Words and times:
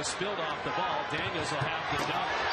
Was 0.00 0.08
spilled 0.08 0.38
off 0.38 0.64
the 0.64 0.70
ball. 0.70 1.04
Daniels 1.12 1.50
will 1.50 1.58
have 1.58 1.98
the 1.98 1.98
dunk. 2.10 2.50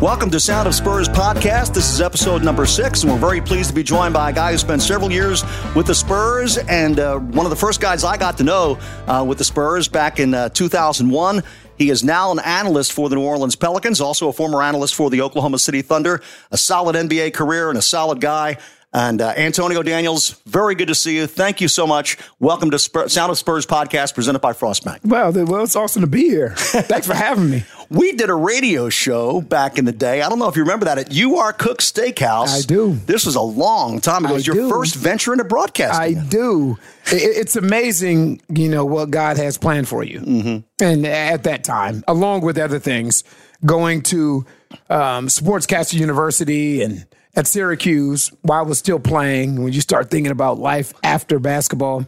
Welcome 0.00 0.30
to 0.30 0.38
Sound 0.38 0.68
of 0.68 0.74
Spurs 0.76 1.08
podcast. 1.08 1.74
This 1.74 1.92
is 1.92 2.00
episode 2.00 2.44
number 2.44 2.64
six, 2.66 3.02
and 3.02 3.10
we're 3.12 3.18
very 3.18 3.40
pleased 3.40 3.70
to 3.70 3.74
be 3.74 3.82
joined 3.82 4.14
by 4.14 4.30
a 4.30 4.32
guy 4.32 4.52
who 4.52 4.58
spent 4.58 4.80
several 4.80 5.10
years 5.10 5.42
with 5.74 5.88
the 5.88 5.94
Spurs, 5.94 6.56
and 6.56 7.00
uh, 7.00 7.18
one 7.18 7.44
of 7.44 7.50
the 7.50 7.56
first 7.56 7.80
guys 7.80 8.04
I 8.04 8.16
got 8.16 8.38
to 8.38 8.44
know 8.44 8.78
uh, 9.08 9.24
with 9.26 9.38
the 9.38 9.44
Spurs 9.44 9.88
back 9.88 10.20
in 10.20 10.34
uh, 10.34 10.50
2001. 10.50 11.42
He 11.80 11.88
is 11.88 12.04
now 12.04 12.30
an 12.30 12.40
analyst 12.40 12.92
for 12.92 13.08
the 13.08 13.16
New 13.16 13.22
Orleans 13.22 13.56
Pelicans, 13.56 14.02
also 14.02 14.28
a 14.28 14.34
former 14.34 14.62
analyst 14.62 14.94
for 14.94 15.08
the 15.08 15.22
Oklahoma 15.22 15.58
City 15.58 15.80
Thunder. 15.80 16.20
A 16.50 16.58
solid 16.58 16.94
NBA 16.94 17.32
career 17.32 17.70
and 17.70 17.78
a 17.78 17.82
solid 17.82 18.20
guy. 18.20 18.58
And 18.92 19.22
uh, 19.22 19.32
Antonio 19.34 19.82
Daniels, 19.82 20.42
very 20.44 20.74
good 20.74 20.88
to 20.88 20.94
see 20.94 21.16
you. 21.16 21.26
Thank 21.26 21.62
you 21.62 21.68
so 21.68 21.86
much. 21.86 22.18
Welcome 22.38 22.70
to 22.72 22.78
Spur- 22.78 23.08
Sound 23.08 23.30
of 23.30 23.38
Spurs 23.38 23.64
podcast 23.64 24.14
presented 24.14 24.40
by 24.40 24.52
Frostbank. 24.52 24.98
Well, 25.06 25.32
well, 25.32 25.64
it's 25.64 25.74
awesome 25.74 26.02
to 26.02 26.06
be 26.06 26.24
here. 26.24 26.50
Thanks 26.56 27.06
for 27.06 27.14
having 27.14 27.48
me. 27.48 27.64
We 27.90 28.12
did 28.12 28.30
a 28.30 28.34
radio 28.34 28.88
show 28.88 29.40
back 29.40 29.76
in 29.76 29.84
the 29.84 29.92
day. 29.92 30.22
I 30.22 30.28
don't 30.28 30.38
know 30.38 30.46
if 30.46 30.54
you 30.54 30.62
remember 30.62 30.84
that 30.84 30.98
at 30.98 31.12
UR 31.12 31.52
Cook 31.52 31.78
Steakhouse. 31.78 32.58
I 32.58 32.60
do. 32.60 32.94
This 33.06 33.26
was 33.26 33.34
a 33.34 33.40
long 33.40 34.00
time 34.00 34.24
ago. 34.24 34.34
It 34.34 34.34
I 34.34 34.38
was 34.38 34.46
your 34.46 34.54
do. 34.54 34.70
first 34.70 34.94
venture 34.94 35.32
into 35.32 35.42
broadcasting. 35.42 36.18
I 36.18 36.28
do. 36.28 36.78
It's 37.06 37.56
amazing, 37.56 38.42
you 38.48 38.68
know, 38.68 38.84
what 38.84 39.10
God 39.10 39.38
has 39.38 39.58
planned 39.58 39.88
for 39.88 40.04
you. 40.04 40.20
Mm-hmm. 40.20 40.84
And 40.84 41.04
at 41.04 41.42
that 41.42 41.64
time, 41.64 42.04
along 42.06 42.42
with 42.42 42.58
other 42.58 42.78
things, 42.78 43.24
going 43.66 44.02
to 44.02 44.46
um, 44.88 45.26
Sportscaster 45.26 45.94
University 45.94 46.82
and 46.82 47.06
at 47.34 47.48
Syracuse 47.48 48.30
while 48.42 48.60
I 48.60 48.62
was 48.62 48.78
still 48.78 49.00
playing, 49.00 49.62
when 49.62 49.72
you 49.72 49.80
start 49.80 50.10
thinking 50.10 50.30
about 50.30 50.60
life 50.60 50.92
after 51.02 51.40
basketball. 51.40 52.06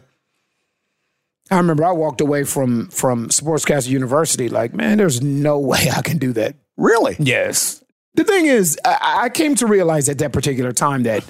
I 1.51 1.57
remember 1.57 1.83
I 1.83 1.91
walked 1.91 2.21
away 2.21 2.43
from 2.43 2.87
from 2.89 3.29
Sportscaster 3.29 3.89
University 3.89 4.49
like, 4.49 4.73
man, 4.73 4.97
there's 4.97 5.21
no 5.21 5.59
way 5.71 5.89
I 5.95 6.01
can 6.01 6.17
do 6.17 6.33
that. 6.33 6.55
really? 6.77 7.15
Yes. 7.19 7.83
The 8.15 8.23
thing 8.23 8.45
is, 8.45 8.77
I, 8.85 9.23
I 9.23 9.29
came 9.29 9.55
to 9.55 9.65
realize 9.65 10.07
at 10.07 10.19
that 10.19 10.31
particular 10.33 10.71
time 10.71 11.01
that 11.03 11.23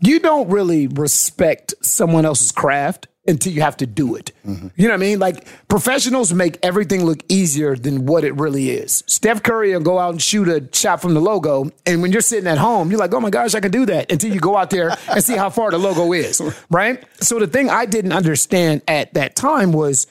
you 0.00 0.18
don't 0.20 0.48
really 0.48 0.86
respect 0.86 1.74
someone 1.82 2.24
else's 2.24 2.50
craft 2.50 3.08
until 3.26 3.52
you 3.52 3.62
have 3.62 3.76
to 3.78 3.86
do 3.86 4.14
it. 4.14 4.32
You 4.76 4.88
know 4.88 4.94
what 4.94 4.94
I 4.94 4.96
mean? 4.98 5.18
Like 5.18 5.46
professionals 5.68 6.32
make 6.34 6.58
everything 6.62 7.04
look 7.04 7.22
easier 7.28 7.74
than 7.74 8.06
what 8.06 8.24
it 8.24 8.34
really 8.34 8.70
is. 8.70 9.02
Steph 9.06 9.42
Curry 9.42 9.72
will 9.72 9.80
go 9.80 9.98
out 9.98 10.10
and 10.10 10.22
shoot 10.22 10.48
a 10.48 10.68
shot 10.72 11.00
from 11.00 11.14
the 11.14 11.20
logo, 11.20 11.70
and 11.86 12.02
when 12.02 12.12
you're 12.12 12.20
sitting 12.20 12.46
at 12.46 12.58
home, 12.58 12.90
you're 12.90 13.00
like, 13.00 13.14
"Oh 13.14 13.20
my 13.20 13.30
gosh, 13.30 13.54
I 13.54 13.60
can 13.60 13.70
do 13.70 13.86
that!" 13.86 14.12
Until 14.12 14.32
you 14.32 14.40
go 14.40 14.56
out 14.56 14.70
there 14.70 14.96
and 15.08 15.24
see 15.24 15.36
how 15.36 15.50
far 15.50 15.70
the 15.70 15.78
logo 15.78 16.12
is, 16.12 16.42
right? 16.70 17.02
So 17.20 17.38
the 17.38 17.46
thing 17.46 17.70
I 17.70 17.86
didn't 17.86 18.12
understand 18.12 18.82
at 18.86 19.14
that 19.14 19.36
time 19.36 19.72
was 19.72 20.06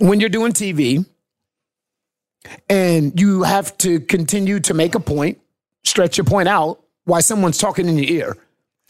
when 0.00 0.20
you're 0.20 0.28
doing 0.28 0.52
TV 0.52 1.06
and 2.68 3.18
you 3.18 3.42
have 3.42 3.76
to 3.78 4.00
continue 4.00 4.60
to 4.60 4.74
make 4.74 4.94
a 4.94 5.00
point, 5.00 5.40
stretch 5.84 6.18
your 6.18 6.24
point 6.24 6.48
out 6.48 6.82
while 7.04 7.22
someone's 7.22 7.58
talking 7.58 7.88
in 7.88 7.96
your 7.96 8.10
ear. 8.10 8.36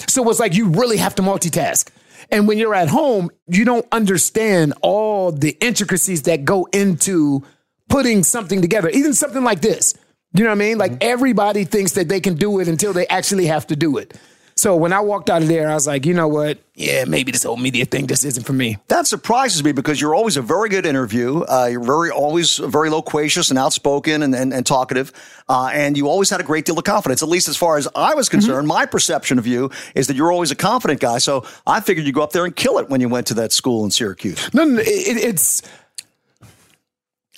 So 0.08 0.28
it's 0.28 0.40
like 0.40 0.54
you 0.54 0.68
really 0.68 0.98
have 0.98 1.14
to 1.16 1.22
multitask. 1.22 1.88
And 2.30 2.48
when 2.48 2.58
you're 2.58 2.74
at 2.74 2.88
home, 2.88 3.30
you 3.46 3.64
don't 3.64 3.86
understand 3.92 4.74
all 4.82 5.32
the 5.32 5.56
intricacies 5.60 6.22
that 6.22 6.44
go 6.44 6.64
into 6.72 7.44
putting 7.88 8.24
something 8.24 8.60
together, 8.60 8.88
even 8.88 9.14
something 9.14 9.44
like 9.44 9.60
this. 9.60 9.94
You 10.32 10.44
know 10.44 10.50
what 10.50 10.56
I 10.56 10.58
mean? 10.58 10.78
Like 10.78 10.92
mm-hmm. 10.92 11.08
everybody 11.08 11.64
thinks 11.64 11.92
that 11.92 12.08
they 12.08 12.20
can 12.20 12.34
do 12.34 12.60
it 12.60 12.68
until 12.68 12.92
they 12.92 13.06
actually 13.06 13.46
have 13.46 13.66
to 13.68 13.76
do 13.76 13.96
it. 13.96 14.14
So 14.58 14.74
when 14.74 14.94
I 14.94 15.00
walked 15.00 15.28
out 15.28 15.42
of 15.42 15.48
there, 15.48 15.68
I 15.68 15.74
was 15.74 15.86
like, 15.86 16.06
you 16.06 16.14
know 16.14 16.28
what? 16.28 16.58
Yeah, 16.74 17.04
maybe 17.04 17.30
this 17.30 17.42
whole 17.42 17.58
media 17.58 17.84
thing 17.84 18.06
just 18.06 18.24
isn't 18.24 18.44
for 18.44 18.54
me. 18.54 18.78
That 18.88 19.06
surprises 19.06 19.62
me 19.62 19.72
because 19.72 20.00
you're 20.00 20.14
always 20.14 20.38
a 20.38 20.42
very 20.42 20.70
good 20.70 20.86
interview. 20.86 21.42
Uh, 21.42 21.68
you're 21.70 21.84
very 21.84 22.10
always 22.10 22.56
very 22.56 22.88
loquacious 22.88 23.50
and 23.50 23.58
outspoken 23.58 24.22
and, 24.22 24.34
and, 24.34 24.54
and 24.54 24.64
talkative, 24.64 25.12
uh, 25.50 25.70
and 25.74 25.94
you 25.94 26.08
always 26.08 26.30
had 26.30 26.40
a 26.40 26.42
great 26.42 26.64
deal 26.64 26.78
of 26.78 26.84
confidence. 26.84 27.22
At 27.22 27.28
least 27.28 27.48
as 27.48 27.56
far 27.58 27.76
as 27.76 27.86
I 27.94 28.14
was 28.14 28.30
concerned, 28.30 28.66
my 28.66 28.86
perception 28.86 29.38
of 29.38 29.46
you 29.46 29.70
is 29.94 30.06
that 30.06 30.16
you're 30.16 30.32
always 30.32 30.50
a 30.50 30.56
confident 30.56 31.00
guy. 31.00 31.18
So 31.18 31.44
I 31.66 31.80
figured 31.80 32.06
you'd 32.06 32.14
go 32.14 32.22
up 32.22 32.32
there 32.32 32.46
and 32.46 32.56
kill 32.56 32.78
it 32.78 32.88
when 32.88 33.02
you 33.02 33.10
went 33.10 33.26
to 33.26 33.34
that 33.34 33.52
school 33.52 33.84
in 33.84 33.90
Syracuse. 33.90 34.54
No, 34.54 34.64
no, 34.64 34.80
it, 34.80 34.86
it's. 34.86 35.60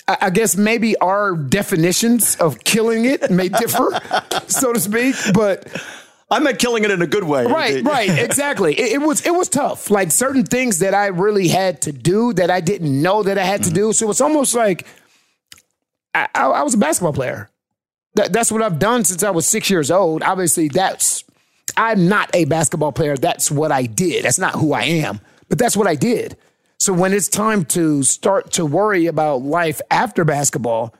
I 0.07 0.17
I 0.21 0.29
guess 0.29 0.55
maybe 0.55 0.97
our 0.99 1.35
definitions 1.35 2.37
of 2.37 2.63
killing 2.63 3.03
it 3.03 3.29
may 3.29 3.49
differ, 3.49 3.99
so 4.47 4.71
to 4.71 4.79
speak. 4.79 5.15
But 5.33 5.67
I 6.31 6.39
meant 6.39 6.59
killing 6.59 6.83
it 6.83 6.91
in 6.91 7.01
a 7.01 7.07
good 7.07 7.23
way. 7.23 7.45
right, 7.45 7.83
right, 7.83 8.09
exactly. 8.19 8.79
It, 8.79 8.93
it 8.93 8.97
was 8.99 9.25
it 9.25 9.33
was 9.33 9.49
tough. 9.49 9.89
Like 9.89 10.11
certain 10.11 10.43
things 10.43 10.79
that 10.79 10.93
I 10.93 11.07
really 11.07 11.47
had 11.47 11.81
to 11.83 11.91
do 11.91 12.33
that 12.33 12.51
I 12.51 12.61
didn't 12.61 13.01
know 13.01 13.23
that 13.23 13.37
I 13.37 13.43
had 13.43 13.63
to 13.63 13.69
mm-hmm. 13.69 13.75
do. 13.75 13.93
So 13.93 14.09
it's 14.09 14.21
almost 14.21 14.53
like 14.53 14.85
I, 16.13 16.27
I, 16.35 16.45
I 16.45 16.63
was 16.63 16.73
a 16.73 16.77
basketball 16.77 17.13
player. 17.13 17.49
That, 18.15 18.33
that's 18.33 18.51
what 18.51 18.61
I've 18.61 18.79
done 18.79 19.05
since 19.05 19.23
I 19.23 19.29
was 19.29 19.47
six 19.47 19.69
years 19.69 19.89
old. 19.89 20.23
Obviously, 20.23 20.67
that's 20.67 21.23
I'm 21.77 22.07
not 22.07 22.29
a 22.33 22.45
basketball 22.45 22.91
player. 22.91 23.17
That's 23.17 23.49
what 23.49 23.71
I 23.71 23.83
did. 23.83 24.25
That's 24.25 24.39
not 24.39 24.55
who 24.55 24.73
I 24.73 24.83
am, 24.83 25.21
but 25.47 25.57
that's 25.57 25.77
what 25.77 25.87
I 25.87 25.95
did. 25.95 26.37
So 26.79 26.93
when 26.93 27.11
it's 27.11 27.27
time 27.27 27.65
to 27.65 28.03
start 28.03 28.51
to 28.53 28.65
worry 28.65 29.07
about 29.07 29.41
life 29.41 29.81
after 29.91 30.23
basketball, 30.23 30.93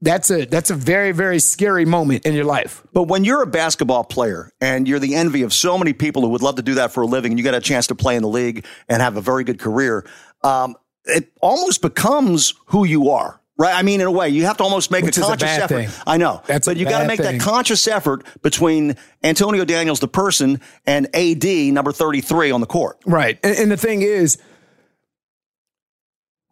that's 0.00 0.30
a 0.30 0.44
that's 0.44 0.70
a 0.70 0.74
very 0.74 1.12
very 1.12 1.38
scary 1.40 1.84
moment 1.84 2.24
in 2.26 2.34
your 2.34 2.44
life. 2.44 2.82
But 2.92 3.04
when 3.04 3.24
you're 3.24 3.42
a 3.42 3.46
basketball 3.46 4.04
player 4.04 4.50
and 4.60 4.86
you're 4.86 4.98
the 5.00 5.14
envy 5.14 5.42
of 5.42 5.52
so 5.52 5.76
many 5.76 5.92
people 5.92 6.22
who 6.22 6.28
would 6.28 6.42
love 6.42 6.56
to 6.56 6.62
do 6.62 6.74
that 6.74 6.92
for 6.92 7.02
a 7.02 7.06
living, 7.06 7.32
and 7.32 7.38
you 7.38 7.42
get 7.42 7.54
a 7.54 7.60
chance 7.60 7.86
to 7.88 7.94
play 7.94 8.16
in 8.16 8.22
the 8.22 8.28
league 8.28 8.64
and 8.88 9.02
have 9.02 9.16
a 9.16 9.20
very 9.20 9.44
good 9.44 9.58
career, 9.58 10.06
um, 10.44 10.76
it 11.04 11.32
almost 11.40 11.82
becomes 11.82 12.54
who 12.66 12.84
you 12.84 13.10
are. 13.10 13.40
Right. 13.60 13.74
I 13.74 13.82
mean, 13.82 14.00
in 14.00 14.06
a 14.06 14.10
way, 14.12 14.28
you 14.28 14.44
have 14.44 14.56
to 14.58 14.62
almost 14.62 14.92
make 14.92 15.04
Which 15.04 15.18
a 15.18 15.22
a 15.22 15.24
conscious 15.24 15.42
bad 15.42 15.62
effort. 15.62 15.86
thing. 15.90 16.02
I 16.06 16.16
know, 16.16 16.42
That's 16.46 16.68
a 16.68 16.70
but 16.70 16.76
you 16.76 16.84
got 16.84 17.00
to 17.00 17.08
make 17.08 17.18
thing. 17.20 17.38
that 17.38 17.44
conscious 17.44 17.88
effort 17.88 18.24
between 18.40 18.94
Antonio 19.24 19.64
Daniels, 19.64 19.98
the 19.98 20.06
person, 20.06 20.60
and 20.86 21.08
AD 21.12 21.44
number 21.74 21.90
33 21.90 22.52
on 22.52 22.60
the 22.60 22.68
court. 22.68 22.98
Right. 23.04 23.36
And, 23.42 23.58
and 23.58 23.72
the 23.72 23.76
thing 23.76 24.02
is, 24.02 24.38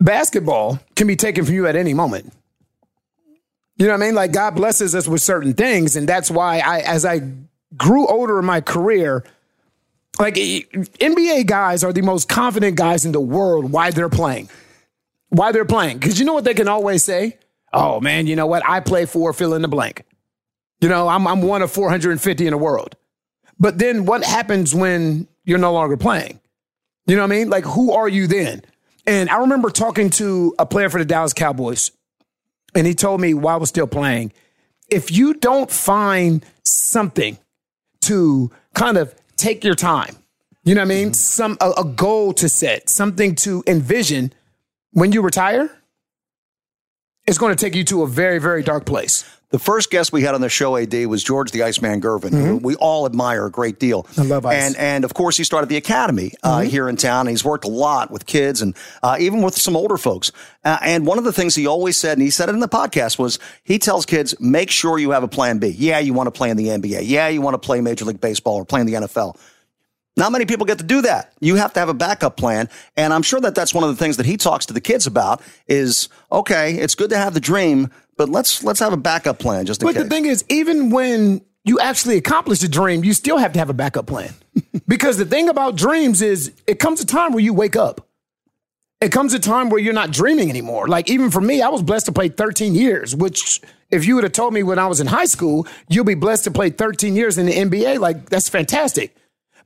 basketball 0.01 0.81
can 0.97 1.07
be 1.07 1.15
taken 1.15 1.45
from 1.45 1.55
you 1.55 1.69
at 1.69 1.77
any 1.77 1.95
moment. 1.95 2.33
You 3.77 3.87
know 3.87 3.93
what 3.93 4.03
I 4.03 4.07
mean? 4.07 4.15
Like 4.15 4.33
God 4.33 4.55
blesses 4.55 4.95
us 4.95 5.07
with 5.07 5.23
certain 5.23 5.55
things. 5.55 5.97
And 5.97 6.09
that's 6.09 6.31
why 6.31 6.61
I, 6.61 6.81
as 6.81 7.05
I 7.05 7.21
grew 7.77 8.07
older 8.07 8.39
in 8.39 8.45
my 8.45 8.61
career, 8.61 9.25
like 10.19 10.35
NBA 10.35 11.47
guys 11.47 11.85
are 11.85 11.93
the 11.93 12.03
most 12.03 12.29
confident 12.29 12.77
guys 12.77 13.05
in 13.05 13.13
the 13.13 13.21
world 13.21 13.71
why 13.71 13.91
they're 13.91 14.09
playing. 14.09 14.49
Why 15.29 15.53
they're 15.53 15.65
playing. 15.65 15.99
Because 15.99 16.19
you 16.19 16.25
know 16.25 16.33
what 16.33 16.45
they 16.45 16.55
can 16.55 16.69
always 16.69 17.05
say? 17.05 17.39
Oh 17.73 18.01
man, 18.01 18.27
you 18.27 18.37
know 18.37 18.47
what? 18.47 18.63
I 18.67 18.81
play 18.81 19.05
for 19.05 19.33
fill 19.33 19.53
in 19.55 19.63
the 19.63 19.69
blank. 19.69 20.05
You 20.81 20.89
know, 20.89 21.09
I'm 21.09 21.27
I'm 21.27 21.43
one 21.43 21.63
of 21.63 21.71
450 21.71 22.47
in 22.47 22.53
the 22.53 22.57
world. 22.57 22.97
But 23.59 23.79
then 23.79 24.07
what 24.07 24.25
happens 24.25 24.75
when 24.75 25.29
you're 25.45 25.59
no 25.59 25.73
longer 25.73 25.97
playing? 25.97 26.41
You 27.07 27.17
know 27.17 27.23
what 27.23 27.33
I 27.33 27.37
mean? 27.37 27.51
Like 27.51 27.65
who 27.65 27.93
are 27.93 28.09
you 28.09 28.27
then? 28.27 28.63
And 29.07 29.29
I 29.29 29.39
remember 29.39 29.71
talking 29.71 30.11
to 30.11 30.55
a 30.59 30.67
player 30.67 30.89
for 30.89 30.99
the 30.99 31.05
Dallas 31.05 31.33
Cowboys, 31.33 31.91
and 32.77 32.87
he 32.87 32.95
told 32.95 33.21
me 33.21 33.35
while 33.35 33.57
I 33.57 33.59
was 33.59 33.69
still 33.69 33.87
playing, 33.87 34.33
if 34.89 35.11
you 35.11 35.35
don't 35.35 35.71
find 35.71 36.45
something 36.65 37.39
to 38.03 38.51
kind 38.75 38.97
of 38.97 39.15
take 39.37 39.65
your 39.65 39.75
time, 39.75 40.17
you 40.65 40.75
know 40.75 40.83
what 40.83 40.87
I 40.87 40.89
mean? 40.89 41.07
Mm-hmm. 41.09 41.15
Some 41.15 41.59
a, 41.61 41.73
a 41.79 41.85
goal 41.85 42.33
to 42.35 42.49
set, 42.49 42.89
something 42.89 43.35
to 43.37 43.65
envision 43.67 44.33
when 44.93 45.13
you 45.13 45.23
retire, 45.23 45.71
it's 47.27 47.39
going 47.39 47.55
to 47.55 47.61
take 47.65 47.75
you 47.75 47.85
to 47.85 48.03
a 48.03 48.07
very, 48.07 48.39
very 48.39 48.63
dark 48.63 48.85
place. 48.85 49.25
The 49.51 49.61
first 49.61 49.91
guest 49.91 50.13
we 50.13 50.23
had 50.23 50.35
on 50.35 50.41
the 50.41 50.49
show, 50.49 50.77
AD, 50.77 50.93
was 51.07 51.23
George 51.23 51.53
the 51.53 51.63
Iceman 51.63 52.01
Gervin, 52.01 52.33
who 52.33 52.57
we 52.57 52.75
all 52.77 53.07
admire 53.07 53.47
a 53.47 53.51
great 53.51 53.79
deal. 53.79 54.03
Mm-hmm. 54.03 54.21
I 54.21 54.25
love 54.25 54.47
Ice. 54.47 54.57
Mm-hmm. 54.57 54.67
And, 54.67 54.77
and 54.77 55.05
of 55.05 55.15
course, 55.15 55.37
he 55.37 55.45
started 55.45 55.69
the 55.69 55.77
academy 55.77 56.33
uh, 56.43 56.63
here 56.63 56.89
in 56.89 56.97
town. 56.97 57.21
And 57.21 57.31
he's 57.31 57.45
worked 57.45 57.65
a 57.65 57.69
lot 57.69 58.11
with 58.11 58.27
kids 58.27 58.61
and 58.61 58.75
uh, 59.05 59.17
even 59.21 59.43
with 59.43 59.57
some 59.57 59.77
older 59.77 59.97
folks. 59.97 60.33
Uh, 60.65 60.79
and 60.83 61.07
one 61.07 61.19
of 61.19 61.25
the 61.25 61.33
things 61.33 61.55
he 61.55 61.67
always 61.67 61.97
said, 61.97 62.15
and 62.15 62.23
he 62.23 62.31
said 62.31 62.49
it 62.49 62.53
in 62.53 62.61
the 62.61 62.69
podcast, 62.69 63.21
was 63.21 63.39
he 63.63 63.79
tells 63.79 64.05
kids, 64.05 64.35
make 64.41 64.71
sure 64.71 64.99
you 64.99 65.11
have 65.13 65.23
a 65.23 65.29
plan 65.29 65.59
B. 65.59 65.69
Yeah, 65.69 66.01
you 66.01 66.13
want 66.13 66.27
to 66.27 66.33
play 66.33 66.51
in 66.51 66.57
the 66.57 66.67
NBA. 66.67 67.03
Yeah, 67.05 67.29
you 67.29 67.41
want 67.41 67.55
to 67.55 67.65
play 67.65 67.81
Major 67.81 68.05
League 68.05 68.21
Baseball 68.21 68.57
or 68.57 68.65
play 68.65 68.81
in 68.81 68.87
the 68.87 68.95
NFL. 68.95 69.37
Not 70.17 70.33
many 70.33 70.47
people 70.47 70.65
get 70.65 70.79
to 70.79 70.85
do 70.85 71.03
that. 71.03 71.33
You 71.41 71.57
have 71.57 71.75
to 71.75 71.81
have 71.81 71.91
a 71.91 71.95
backup 71.95 72.39
plan. 72.39 72.71
And 72.97 73.13
I'm 73.13 73.23
sure 73.23 73.39
that 73.41 73.55
that's 73.55 73.75
one 73.75 73.85
of 73.85 73.91
the 73.91 73.97
things 73.97 74.17
that 74.17 74.25
he 74.25 74.39
talks 74.39 74.65
to 74.67 74.73
the 74.73 74.81
kids 74.81 75.07
about 75.07 75.43
is, 75.67 76.09
okay, 76.33 76.75
it's 76.75 76.95
good 76.95 77.11
to 77.11 77.19
have 77.19 77.35
the 77.35 77.41
dream, 77.41 77.91
but 78.17 78.29
let's, 78.29 78.63
let's 78.65 78.81
have 78.81 78.93
a 78.93 78.97
backup 78.97 79.39
plan 79.39 79.67
just 79.67 79.83
in 79.83 79.87
But 79.89 79.95
case. 79.95 80.05
the 80.05 80.09
thing 80.09 80.27
is, 80.27 80.45
even 80.49 80.91
when 80.91 81.43
you 81.65 81.81
actually 81.81 82.17
accomplish 82.17 82.63
a 82.63 82.69
dream, 82.69 83.05
you 83.05 83.13
still 83.13 83.39
have 83.39 83.53
to 83.55 83.59
have 83.59 83.71
a 83.71 83.75
backup 83.75 84.07
plan. 84.07 84.33
because 84.89 85.19
the 85.19 85.25
thing 85.25 85.49
about 85.49 85.77
dreams 85.77 86.23
is 86.23 86.53
it 86.67 86.79
comes 86.79 87.01
a 87.01 87.07
time 87.07 87.33
where 87.33 87.43
you 87.43 87.53
wake 87.53 87.77
up. 87.77 88.09
It 89.01 89.13
comes 89.13 89.35
a 89.35 89.39
time 89.39 89.69
where 89.69 89.79
you're 89.81 89.93
not 89.93 90.11
dreaming 90.11 90.49
anymore. 90.49 90.89
Like 90.89 91.11
even 91.11 91.31
for 91.31 91.41
me, 91.41 91.61
I 91.61 91.69
was 91.69 91.83
blessed 91.83 92.07
to 92.07 92.13
play 92.13 92.29
13 92.29 92.75
years, 92.75 93.15
which 93.15 93.61
if 93.91 94.07
you 94.07 94.15
would 94.15 94.25
have 94.25 94.33
told 94.33 94.55
me 94.55 94.63
when 94.63 94.79
I 94.79 94.87
was 94.87 95.01
in 95.01 95.07
high 95.07 95.27
school, 95.27 95.67
you'll 95.89 96.05
be 96.05 96.15
blessed 96.15 96.45
to 96.45 96.51
play 96.51 96.71
13 96.71 97.15
years 97.15 97.37
in 97.37 97.45
the 97.47 97.53
NBA, 97.53 97.99
like 97.99 98.31
that's 98.31 98.49
fantastic. 98.49 99.15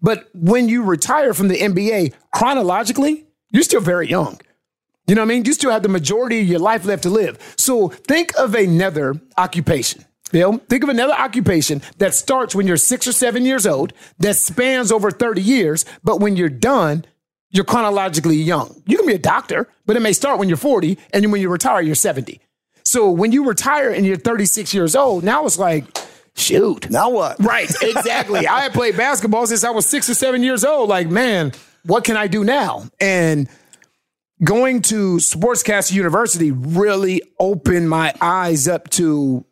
But 0.02 0.28
when 0.34 0.68
you 0.68 0.82
retire 0.82 1.32
from 1.32 1.48
the 1.48 1.56
NBA 1.58 2.14
chronologically, 2.34 3.26
you're 3.50 3.62
still 3.62 3.80
very 3.80 4.08
young. 4.08 4.40
You 5.06 5.14
know 5.14 5.22
what 5.22 5.26
I 5.26 5.34
mean? 5.34 5.44
You 5.44 5.52
still 5.52 5.70
have 5.70 5.82
the 5.82 5.88
majority 5.88 6.40
of 6.40 6.46
your 6.46 6.60
life 6.60 6.84
left 6.84 7.02
to 7.02 7.10
live. 7.10 7.38
So 7.56 7.88
think 7.88 8.32
of 8.38 8.54
another 8.54 9.20
occupation. 9.36 10.04
You 10.32 10.40
know, 10.40 10.58
think 10.68 10.84
of 10.84 10.88
another 10.88 11.14
occupation 11.14 11.82
that 11.98 12.14
starts 12.14 12.54
when 12.54 12.66
you're 12.68 12.76
six 12.76 13.08
or 13.08 13.12
seven 13.12 13.44
years 13.44 13.66
old, 13.66 13.92
that 14.18 14.36
spans 14.36 14.92
over 14.92 15.10
30 15.10 15.42
years, 15.42 15.84
but 16.04 16.20
when 16.20 16.36
you're 16.36 16.48
done, 16.48 17.04
you're 17.50 17.64
chronologically 17.64 18.36
young. 18.36 18.80
You 18.86 18.96
can 18.96 19.06
be 19.06 19.14
a 19.14 19.18
doctor, 19.18 19.68
but 19.86 19.96
it 19.96 20.00
may 20.00 20.12
start 20.12 20.38
when 20.38 20.48
you're 20.48 20.56
40, 20.56 20.96
and 21.12 21.32
when 21.32 21.40
you 21.40 21.48
retire, 21.48 21.80
you're 21.80 21.96
70. 21.96 22.40
So 22.84 23.10
when 23.10 23.32
you 23.32 23.44
retire 23.44 23.90
and 23.90 24.06
you're 24.06 24.16
36 24.16 24.72
years 24.72 24.94
old, 24.94 25.24
now 25.24 25.44
it's 25.46 25.58
like, 25.58 25.84
shoot. 26.36 26.88
now 26.90 27.10
what? 27.10 27.38
Right, 27.40 27.70
exactly. 27.82 28.46
I 28.46 28.60
had 28.60 28.72
played 28.72 28.96
basketball 28.96 29.46
since 29.48 29.64
I 29.64 29.70
was 29.70 29.86
six 29.86 30.08
or 30.08 30.14
seven 30.14 30.42
years 30.44 30.64
old. 30.64 30.88
Like, 30.88 31.08
man, 31.08 31.52
what 31.84 32.04
can 32.04 32.16
I 32.16 32.28
do 32.28 32.44
now? 32.44 32.84
And 33.00 33.48
going 34.42 34.82
to 34.82 35.16
Sportscaster 35.16 35.92
University 35.92 36.50
really 36.50 37.22
opened 37.38 37.88
my 37.90 38.14
eyes 38.20 38.68
up 38.68 38.88
to 38.90 39.44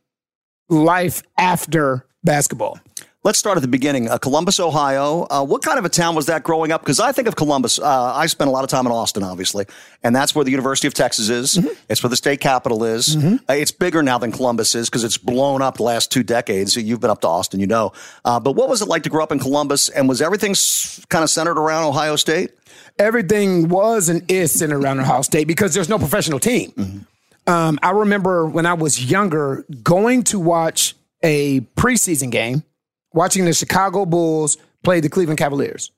life 0.69 1.23
after 1.37 2.07
basketball. 2.25 2.79
Let's 3.25 3.39
start 3.39 3.57
at 3.59 3.63
the 3.63 3.69
beginning. 3.69 4.09
Uh, 4.09 4.17
Columbus, 4.17 4.61
Ohio. 4.61 5.27
Uh, 5.29 5.45
what 5.45 5.61
kind 5.63 5.77
of 5.77 5.85
a 5.85 5.89
town 5.89 6.15
was 6.15 6.27
that 6.27 6.45
growing 6.45 6.71
up? 6.71 6.83
Because 6.83 7.01
I 7.01 7.11
think 7.11 7.27
of 7.27 7.35
Columbus. 7.35 7.81
Uh, 7.81 8.13
I 8.15 8.27
spent 8.27 8.47
a 8.49 8.53
lot 8.53 8.63
of 8.63 8.71
time 8.71 8.87
in 8.87 8.93
Austin, 8.93 9.25
obviously, 9.25 9.67
and 10.05 10.15
that's 10.15 10.37
where 10.37 10.45
the 10.45 10.53
University 10.53 10.87
of 10.87 10.95
Texas 10.95 11.29
is. 11.29 11.57
Mm-hmm. 11.57 11.67
It's 11.89 12.01
where 12.01 12.11
the 12.11 12.17
state 12.17 12.41
capital 12.41 12.85
is. 12.85 13.17
Uh, 13.17 13.39
it's 13.49 13.73
bigger 13.73 14.05
now 14.05 14.19
than 14.19 14.31
Columbus 14.31 14.77
is 14.77 14.89
because 14.89 15.03
it's 15.03 15.19
blown 15.19 15.63
up 15.63 15.79
the 15.79 15.83
last 15.83 16.13
two 16.13 16.23
decades. 16.23 16.77
You've 16.77 17.01
been 17.01 17.11
up 17.11 17.21
to 17.23 17.29
Austin, 17.29 17.59
you 17.59 17.67
know. 17.67 17.93
Uh, 18.25 18.39
but 18.39 18.53
what 18.53 18.69
was 18.69 18.83
it 18.83 18.89
like 18.89 19.03
to 19.03 19.11
grow 19.11 19.25
up 19.25 19.33
in 19.33 19.41
Columbus? 19.41 19.89
And 19.89 20.09
was 20.09 20.23
everything 20.23 20.53
s- 20.53 21.05
kind 21.09 21.25
of 21.25 21.29
centered 21.31 21.59
around 21.59 21.85
Ohio 21.85 22.17
State? 22.17 22.53
everything 23.01 23.69
was 23.69 24.09
and 24.09 24.29
is 24.29 24.53
centered 24.53 24.79
around 24.83 24.99
Ohio 24.99 25.23
State 25.23 25.47
because 25.47 25.73
there's 25.73 25.89
no 25.89 25.99
professional 25.99 26.41
team. 26.41 27.07
Um, 27.47 27.79
I 27.81 27.91
remember 27.91 28.45
when 28.47 28.67
I 28.67 28.75
was 28.75 29.11
younger 29.11 29.65
going 29.85 30.25
to 30.25 30.39
watch 30.41 30.97
a 31.23 31.61
preseason 31.77 32.31
game, 32.33 32.65
watching 33.13 33.45
the 33.45 33.53
Chicago 33.53 34.05
Bulls 34.07 34.57
play 34.83 35.01
the 35.01 35.09
Cleveland 35.09 35.39
Cavaliers. 35.39 35.91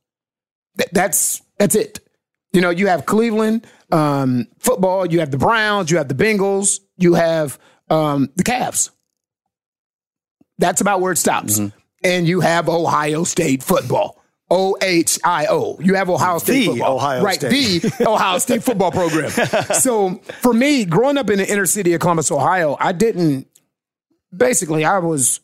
Th- 0.79 0.91
that's 0.93 1.43
that's 1.59 1.75
it. 1.75 2.01
You 2.53 2.61
know, 2.61 2.71
you 2.71 2.89
have 2.89 3.07
Cleveland 3.07 3.67
um, 3.93 4.47
football, 4.59 5.07
you 5.07 5.21
have 5.21 5.31
the 5.31 5.39
Browns, 5.39 5.91
you 5.91 5.99
have 5.99 6.09
the 6.09 6.15
Bengals, 6.15 6.81
you 6.97 7.15
have 7.15 7.59
um, 7.89 8.31
the 8.37 8.43
Cavs. 8.45 8.91
That's 10.59 10.81
about 10.81 11.01
where 11.01 11.13
it 11.13 11.17
stops. 11.17 11.61
And 12.03 12.27
you 12.27 12.41
have 12.41 12.69
Ohio 12.69 13.25
State 13.25 13.63
football. 13.63 14.17
O 14.51 14.77
H 14.83 15.19
I 15.25 15.47
O. 15.49 15.79
You 15.81 15.95
have 15.95 16.11
Ohio 16.11 16.39
State 16.39 16.61
The 16.61 16.67
football. 16.67 16.97
Ohio 16.97 17.23
right, 17.23 17.37
State. 17.37 17.83
the 17.83 18.09
Ohio 18.09 18.39
State 18.39 18.63
football 18.65 18.91
program. 18.91 19.31
so 19.81 20.17
for 20.41 20.53
me, 20.53 20.85
growing 20.85 21.19
up 21.19 21.31
in 21.31 21.39
the 21.39 21.49
inner 21.51 21.67
city 21.67 21.95
of 21.95 22.01
Columbus, 22.01 22.33
Ohio, 22.33 22.77
I 22.81 22.91
didn't 22.93 23.47
basically 24.37 24.85
I 24.85 24.99
was 24.99 25.41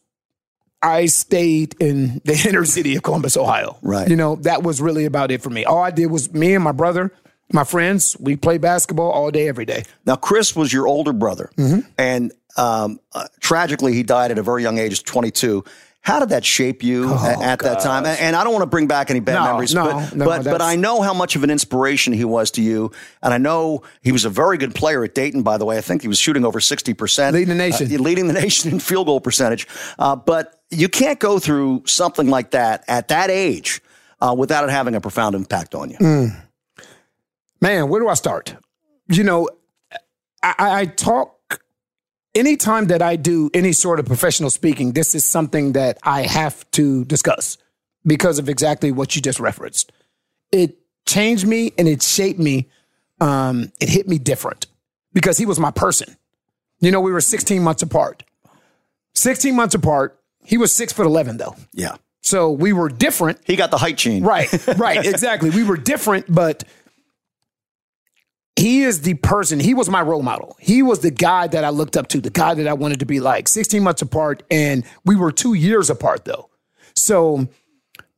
I 0.87 1.07
stayed 1.07 1.75
in 1.81 2.21
the 2.25 2.41
inner 2.49 2.65
city 2.65 2.97
of 2.97 3.03
Columbus, 3.03 3.37
Ohio. 3.37 3.77
Right. 3.83 4.09
You 4.09 4.17
know, 4.17 4.37
that 4.37 4.63
was 4.63 4.81
really 4.81 5.05
about 5.05 5.31
it 5.31 5.43
for 5.43 5.51
me. 5.51 5.65
All 5.65 5.83
I 5.83 5.91
did 5.91 6.07
was 6.07 6.33
me 6.33 6.55
and 6.55 6.63
my 6.65 6.73
brother, 6.73 7.13
my 7.53 7.65
friends, 7.65 8.17
we 8.21 8.37
played 8.37 8.61
basketball 8.61 9.11
all 9.11 9.31
day, 9.31 9.49
every 9.49 9.65
day. 9.65 9.85
Now, 10.05 10.17
Chris 10.17 10.55
was 10.57 10.73
your 10.73 10.87
older 10.87 11.13
brother, 11.13 11.51
Mm-hmm. 11.57 11.81
and 11.99 12.33
um, 12.57 13.01
uh, 13.13 13.27
tragically, 13.41 13.93
he 13.93 14.03
died 14.03 14.31
at 14.31 14.39
a 14.39 14.43
very 14.43 14.63
young 14.63 14.79
age, 14.79 15.03
22. 15.05 15.63
How 16.01 16.21
did 16.21 16.29
that 16.31 16.45
shape 16.45 16.83
you 16.85 17.13
a- 17.13 17.39
at 17.43 17.59
that 17.61 17.81
time? 17.81 18.07
And, 18.07 18.35
I 18.37 18.45
don't 18.45 18.53
want 18.53 18.63
to 18.63 18.67
bring 18.71 18.87
back 18.87 19.11
any 19.11 19.19
bad 19.21 19.37
Oh, 19.37 19.41
No, 19.45 19.47
memories, 19.51 19.75
no, 19.75 19.85
but 19.85 20.15
no, 20.15 20.25
but, 20.25 20.45
but 20.45 20.63
I 20.63 20.77
know 20.77 21.03
how 21.03 21.13
much 21.13 21.35
of 21.37 21.43
an 21.45 21.51
inspiration 21.51 22.13
he 22.13 22.25
was 22.25 22.53
to 22.53 22.63
you, 22.63 22.93
and 23.23 23.35
I 23.35 23.39
know 23.39 23.83
he 24.03 24.13
was 24.13 24.25
a 24.25 24.31
very 24.31 24.57
good 24.57 24.75
player 24.75 25.03
at 25.05 25.15
Dayton. 25.17 25.43
By 25.43 25.59
the 25.59 25.65
way, 25.65 25.77
I 25.79 25.81
think 25.81 26.03
he 26.03 26.09
was 26.09 26.19
shooting 26.19 26.45
over 26.45 26.61
60 26.61 26.95
percent, 26.95 27.35
Leading 27.35 27.49
the 27.49 27.55
nation. 27.57 27.89
leading 28.03 28.29
the 28.29 28.35
nation 28.41 28.71
in 28.73 28.79
field 28.79 29.07
goal 29.09 29.21
percentage. 29.21 29.67
Uh, 29.99 30.15
but 30.17 30.56
you 30.71 30.89
can't 30.89 31.19
go 31.19 31.39
through 31.39 31.83
something 31.87 32.29
like 32.29 32.51
that 32.53 32.85
at 32.89 33.09
that 33.09 33.31
age 33.31 33.81
uh, 34.21 34.35
without 34.37 34.65
it 34.65 34.71
having 34.71 34.95
a 34.95 35.01
profound 35.01 35.35
impact 35.35 35.75
on 35.75 35.91
you. 35.91 35.99
Mm. 35.99 36.37
Man, 37.61 37.89
where 37.89 38.01
do 38.01 38.09
I 38.09 38.15
start? 38.15 38.55
You 39.09 39.25
know, 39.25 39.49
I, 40.43 40.81
I 40.81 40.87
talk 40.87 41.37
anytime 42.35 42.87
that 42.87 43.03
I 43.03 43.17
do 43.17 43.51
any 43.55 43.73
sort 43.73 43.99
of 43.99 44.07
professional 44.07 44.51
speaking, 44.51 44.93
this 44.93 45.15
is 45.15 45.25
something 45.25 45.73
that 45.73 45.99
I 46.03 46.23
have 46.23 46.71
to 46.73 47.05
discuss 47.07 47.59
because 48.05 48.39
of 48.39 48.49
exactly 48.49 48.93
what 48.93 49.17
you 49.17 49.23
just 49.23 49.41
referenced. 49.41 49.91
It 50.53 50.77
changed 51.07 51.47
me 51.47 51.73
and 51.79 51.89
it 51.89 52.03
shaped 52.03 52.39
me. 52.39 52.69
Um, 53.21 53.73
it 53.81 53.89
hit 53.89 54.07
me 54.07 54.19
different 54.19 54.67
because 55.13 55.39
he 55.39 55.47
was 55.47 55.59
my 55.59 55.71
person. 55.71 56.17
You 56.81 56.91
know, 56.91 57.01
we 57.01 57.11
were 57.11 57.23
16 57.23 57.63
months 57.63 57.83
apart. 57.83 58.23
16 59.15 59.57
months 59.57 59.75
apart. 59.75 60.21
He 60.47 60.57
was 60.59 60.75
six 60.75 60.93
foot 60.93 61.07
11, 61.07 61.37
though. 61.39 61.57
Yeah, 61.73 61.97
So 62.23 62.51
we 62.51 62.73
were 62.73 62.89
different. 62.89 63.39
he 63.45 63.57
got 63.57 63.71
the 63.71 63.79
height 63.79 63.97
gene. 63.97 64.23
Right, 64.25 64.49
right, 64.79 65.05
exactly. 65.05 65.51
We 65.51 65.65
were 65.65 65.77
different, 65.77 66.27
but 66.33 66.65
he 68.57 68.83
is 68.83 69.03
the 69.03 69.15
person, 69.15 69.61
he 69.61 69.75
was 69.75 69.91
my 69.91 70.01
role 70.01 70.23
model. 70.23 70.57
He 70.59 70.83
was 70.83 71.01
the 71.01 71.11
guy 71.11 71.47
that 71.49 71.63
I 71.65 71.69
looked 71.69 71.97
up 71.97 72.09
to, 72.09 72.21
the 72.21 72.31
guy 72.31 72.55
that 72.55 72.67
I 72.67 72.73
wanted 72.73 73.01
to 73.01 73.07
be 73.07 73.21
like. 73.21 73.49
16 73.49 73.83
months 73.83 74.01
apart, 74.03 74.43
and 74.51 74.83
we 75.05 75.15
were 75.15 75.31
two 75.31 75.53
years 75.55 75.91
apart 75.91 76.25
though. 76.25 76.49
So 76.95 77.49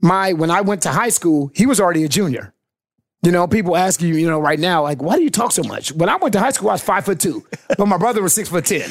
my 0.00 0.32
when 0.34 0.50
I 0.52 0.60
went 0.60 0.82
to 0.82 0.90
high 0.90 1.08
school, 1.08 1.50
he 1.54 1.66
was 1.66 1.80
already 1.80 2.04
a 2.04 2.08
junior. 2.08 2.54
You 3.24 3.32
know, 3.32 3.48
people 3.48 3.76
ask 3.76 4.00
you, 4.00 4.14
you 4.14 4.30
know, 4.30 4.38
right 4.38 4.60
now, 4.60 4.84
like, 4.84 5.02
why 5.02 5.16
do 5.16 5.24
you 5.24 5.30
talk 5.30 5.50
so 5.50 5.64
much? 5.64 5.90
When 5.92 6.08
I 6.08 6.14
went 6.14 6.34
to 6.34 6.38
high 6.38 6.52
school, 6.52 6.70
I 6.70 6.74
was 6.74 6.82
five 6.82 7.04
foot 7.04 7.18
two, 7.18 7.44
but 7.76 7.88
my 7.88 7.96
brother 7.98 8.22
was 8.22 8.32
six 8.32 8.48
foot 8.48 8.64
ten. 8.64 8.88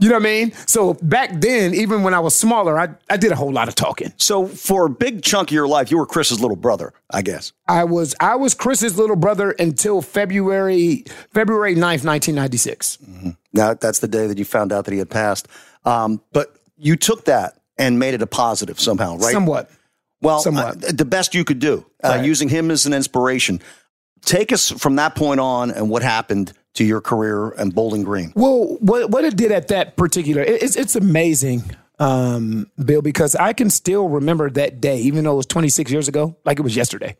You 0.00 0.08
know 0.08 0.14
what 0.14 0.22
I 0.22 0.24
mean? 0.24 0.52
So 0.66 0.94
back 0.94 1.30
then, 1.40 1.74
even 1.74 2.02
when 2.02 2.14
I 2.14 2.20
was 2.20 2.34
smaller, 2.34 2.78
I, 2.80 2.88
I 3.10 3.18
did 3.18 3.32
a 3.32 3.36
whole 3.36 3.52
lot 3.52 3.68
of 3.68 3.74
talking. 3.74 4.12
So 4.16 4.46
for 4.46 4.86
a 4.86 4.90
big 4.90 5.22
chunk 5.22 5.50
of 5.50 5.54
your 5.54 5.68
life, 5.68 5.90
you 5.90 5.98
were 5.98 6.06
Chris's 6.06 6.40
little 6.40 6.56
brother, 6.56 6.94
I 7.10 7.20
guess. 7.20 7.52
I 7.68 7.84
was 7.84 8.14
I 8.18 8.36
was 8.36 8.54
Chris's 8.54 8.96
little 8.96 9.16
brother 9.16 9.50
until 9.52 10.00
February 10.00 11.04
February 11.34 11.74
9th, 11.74 12.04
1996. 12.04 12.98
Now 13.52 13.74
that's 13.74 13.98
the 13.98 14.08
day 14.08 14.26
that 14.26 14.38
you 14.38 14.44
found 14.46 14.72
out 14.72 14.86
that 14.86 14.92
he 14.92 14.98
had 14.98 15.10
passed. 15.10 15.48
Um, 15.84 16.22
but 16.32 16.56
you 16.78 16.96
took 16.96 17.26
that 17.26 17.58
and 17.76 17.98
made 17.98 18.14
it 18.14 18.22
a 18.22 18.26
positive 18.26 18.80
somehow, 18.80 19.16
right? 19.18 19.32
Somewhat. 19.32 19.70
Well, 20.22 20.40
Somewhat. 20.40 20.84
uh, 20.84 20.92
the 20.92 21.04
best 21.06 21.34
you 21.34 21.44
could 21.44 21.58
do, 21.60 21.84
uh, 22.04 22.08
Right. 22.08 22.24
using 22.24 22.48
him 22.48 22.70
as 22.70 22.84
an 22.86 22.92
inspiration. 22.92 23.60
Take 24.22 24.52
us 24.52 24.70
from 24.70 24.96
that 24.96 25.14
point 25.14 25.40
on 25.40 25.70
and 25.70 25.88
what 25.88 26.02
happened 26.02 26.52
to 26.74 26.84
your 26.84 27.00
career 27.00 27.50
and 27.50 27.74
Bowling 27.74 28.02
Green. 28.04 28.32
Well, 28.36 28.76
what 28.80 29.10
what 29.10 29.24
it 29.24 29.36
did 29.36 29.52
at 29.52 29.68
that 29.68 29.96
particular, 29.96 30.42
it- 30.42 30.62
it's 30.62 30.76
it's 30.76 30.96
amazing, 30.96 31.64
um, 31.98 32.70
Bill, 32.82 33.02
because 33.02 33.34
I 33.36 33.52
can 33.52 33.70
still 33.70 34.08
remember 34.08 34.50
that 34.50 34.80
day, 34.80 34.98
even 35.00 35.24
though 35.24 35.32
it 35.32 35.36
was 35.36 35.46
26 35.46 35.90
years 35.90 36.08
ago, 36.08 36.36
like 36.44 36.58
it 36.58 36.62
was 36.62 36.76
yesterday. 36.76 37.16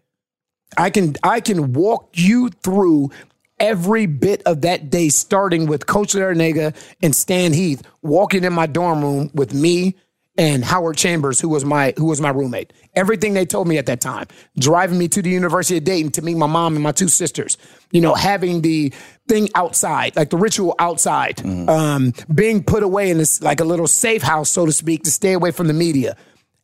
I 0.77 0.91
can 0.91 1.17
I 1.23 1.41
can 1.41 1.73
walk 1.73 2.11
you 2.15 2.51
through 2.63 3.11
every 3.59 4.07
bit 4.07 4.43
of 4.45 4.63
that 4.63 4.89
day, 4.89 5.09
starting 5.09 5.67
with 5.67 5.87
Coach 5.87 6.15
Larranaga 6.15 6.75
and 7.03 7.15
Stan 7.15 7.53
Heath 7.53 7.83
walking 8.03 8.45
in 8.45 8.53
my 8.53 8.67
dorm 8.67 9.03
room 9.03 9.31
with 9.35 9.53
me 9.53 9.97
and 10.41 10.65
Howard 10.65 10.97
Chambers, 10.97 11.39
who 11.39 11.51
was 11.51 11.67
my 11.67 11.93
who 11.99 12.07
was 12.07 12.19
my 12.19 12.31
roommate. 12.31 12.73
Everything 12.95 13.35
they 13.35 13.45
told 13.45 13.69
me 13.69 13.77
at 13.77 13.85
that 13.87 14.01
time, 14.01 14.27
driving 14.59 14.99
me 14.99 15.07
to 15.09 15.21
the 15.21 15.29
University 15.29 15.77
of 15.77 15.85
Dayton 15.85 16.11
to 16.13 16.23
meet 16.23 16.37
my 16.37 16.47
mom 16.47 16.75
and 16.77 16.83
my 16.83 16.93
two 16.93 17.09
sisters. 17.09 17.59
You 17.91 18.01
know, 18.01 18.15
having 18.15 18.63
the 18.63 18.91
thing 19.29 19.51
outside, 19.55 20.17
like 20.17 20.31
the 20.31 20.39
ritual 20.39 20.75
outside, 20.79 21.45
um, 21.69 22.15
being 22.35 22.65
put 22.65 22.83
away 22.83 23.11
in 23.11 23.19
this 23.19 23.43
like 23.43 23.61
a 23.61 23.65
little 23.65 23.87
safe 23.87 24.23
house, 24.23 24.49
so 24.49 24.65
to 24.65 24.73
speak, 24.73 25.03
to 25.03 25.11
stay 25.11 25.35
away 25.35 25.51
from 25.51 25.67
the 25.67 25.75
media. 25.75 26.17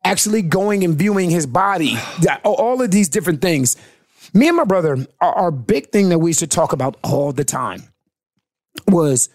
Actually 0.05 0.41
going 0.41 0.83
and 0.83 0.97
viewing 0.97 1.29
his 1.29 1.47
body, 1.47 1.99
all 2.45 2.81
of 2.81 2.91
these 2.91 3.11
different 3.11 3.43
things. 3.43 3.77
Me 4.33 4.49
and 4.49 4.57
my 4.57 4.65
brother, 4.65 5.07
our, 5.21 5.33
our 5.35 5.51
big 5.51 5.91
thing 5.91 6.09
that 6.09 6.19
we 6.19 6.31
used 6.31 6.39
to 6.39 6.47
talk 6.47 6.73
about 6.73 6.97
all 7.03 7.31
the 7.31 7.45
time 7.45 7.83
was 8.89 9.29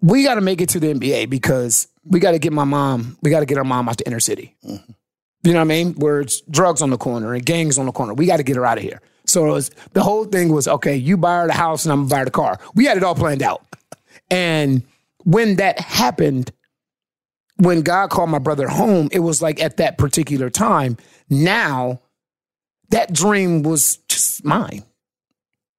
we 0.00 0.24
got 0.24 0.34
to 0.34 0.40
make 0.40 0.60
it 0.60 0.70
to 0.70 0.80
the 0.80 0.92
NBA 0.92 1.30
because 1.30 1.86
we 2.04 2.20
got 2.20 2.32
to 2.32 2.38
get 2.38 2.52
my 2.52 2.64
mom, 2.64 3.16
we 3.22 3.30
got 3.30 3.40
to 3.40 3.46
get 3.46 3.58
our 3.58 3.64
mom 3.64 3.88
out 3.88 3.98
the 3.98 4.06
inner 4.06 4.20
city. 4.20 4.54
You 4.62 5.52
know 5.52 5.58
what 5.58 5.60
I 5.60 5.64
mean? 5.64 5.94
Where 5.94 6.20
it's 6.20 6.40
drugs 6.42 6.80
on 6.80 6.90
the 6.90 6.96
corner 6.96 7.34
and 7.34 7.44
gangs 7.44 7.78
on 7.78 7.86
the 7.86 7.92
corner. 7.92 8.14
We 8.14 8.26
got 8.26 8.38
to 8.38 8.42
get 8.42 8.56
her 8.56 8.64
out 8.64 8.78
of 8.78 8.84
here. 8.84 9.00
So 9.26 9.44
was 9.44 9.70
the 9.92 10.02
whole 10.02 10.24
thing 10.24 10.52
was 10.52 10.68
okay. 10.68 10.96
You 10.96 11.16
buy 11.16 11.40
her 11.40 11.46
the 11.46 11.54
house 11.54 11.84
and 11.84 11.92
I'm 11.92 12.00
gonna 12.00 12.08
buy 12.10 12.18
her 12.20 12.24
the 12.26 12.30
car. 12.30 12.58
We 12.74 12.84
had 12.84 12.96
it 12.96 13.02
all 13.02 13.14
planned 13.14 13.42
out. 13.42 13.64
And 14.30 14.82
when 15.24 15.56
that 15.56 15.80
happened, 15.80 16.52
when 17.56 17.82
God 17.82 18.10
called 18.10 18.30
my 18.30 18.38
brother 18.38 18.68
home, 18.68 19.08
it 19.12 19.20
was 19.20 19.40
like 19.40 19.60
at 19.60 19.78
that 19.78 19.96
particular 19.98 20.50
time. 20.50 20.96
Now, 21.30 22.00
that 22.90 23.12
dream 23.12 23.62
was 23.62 23.96
just 24.08 24.44
mine. 24.44 24.84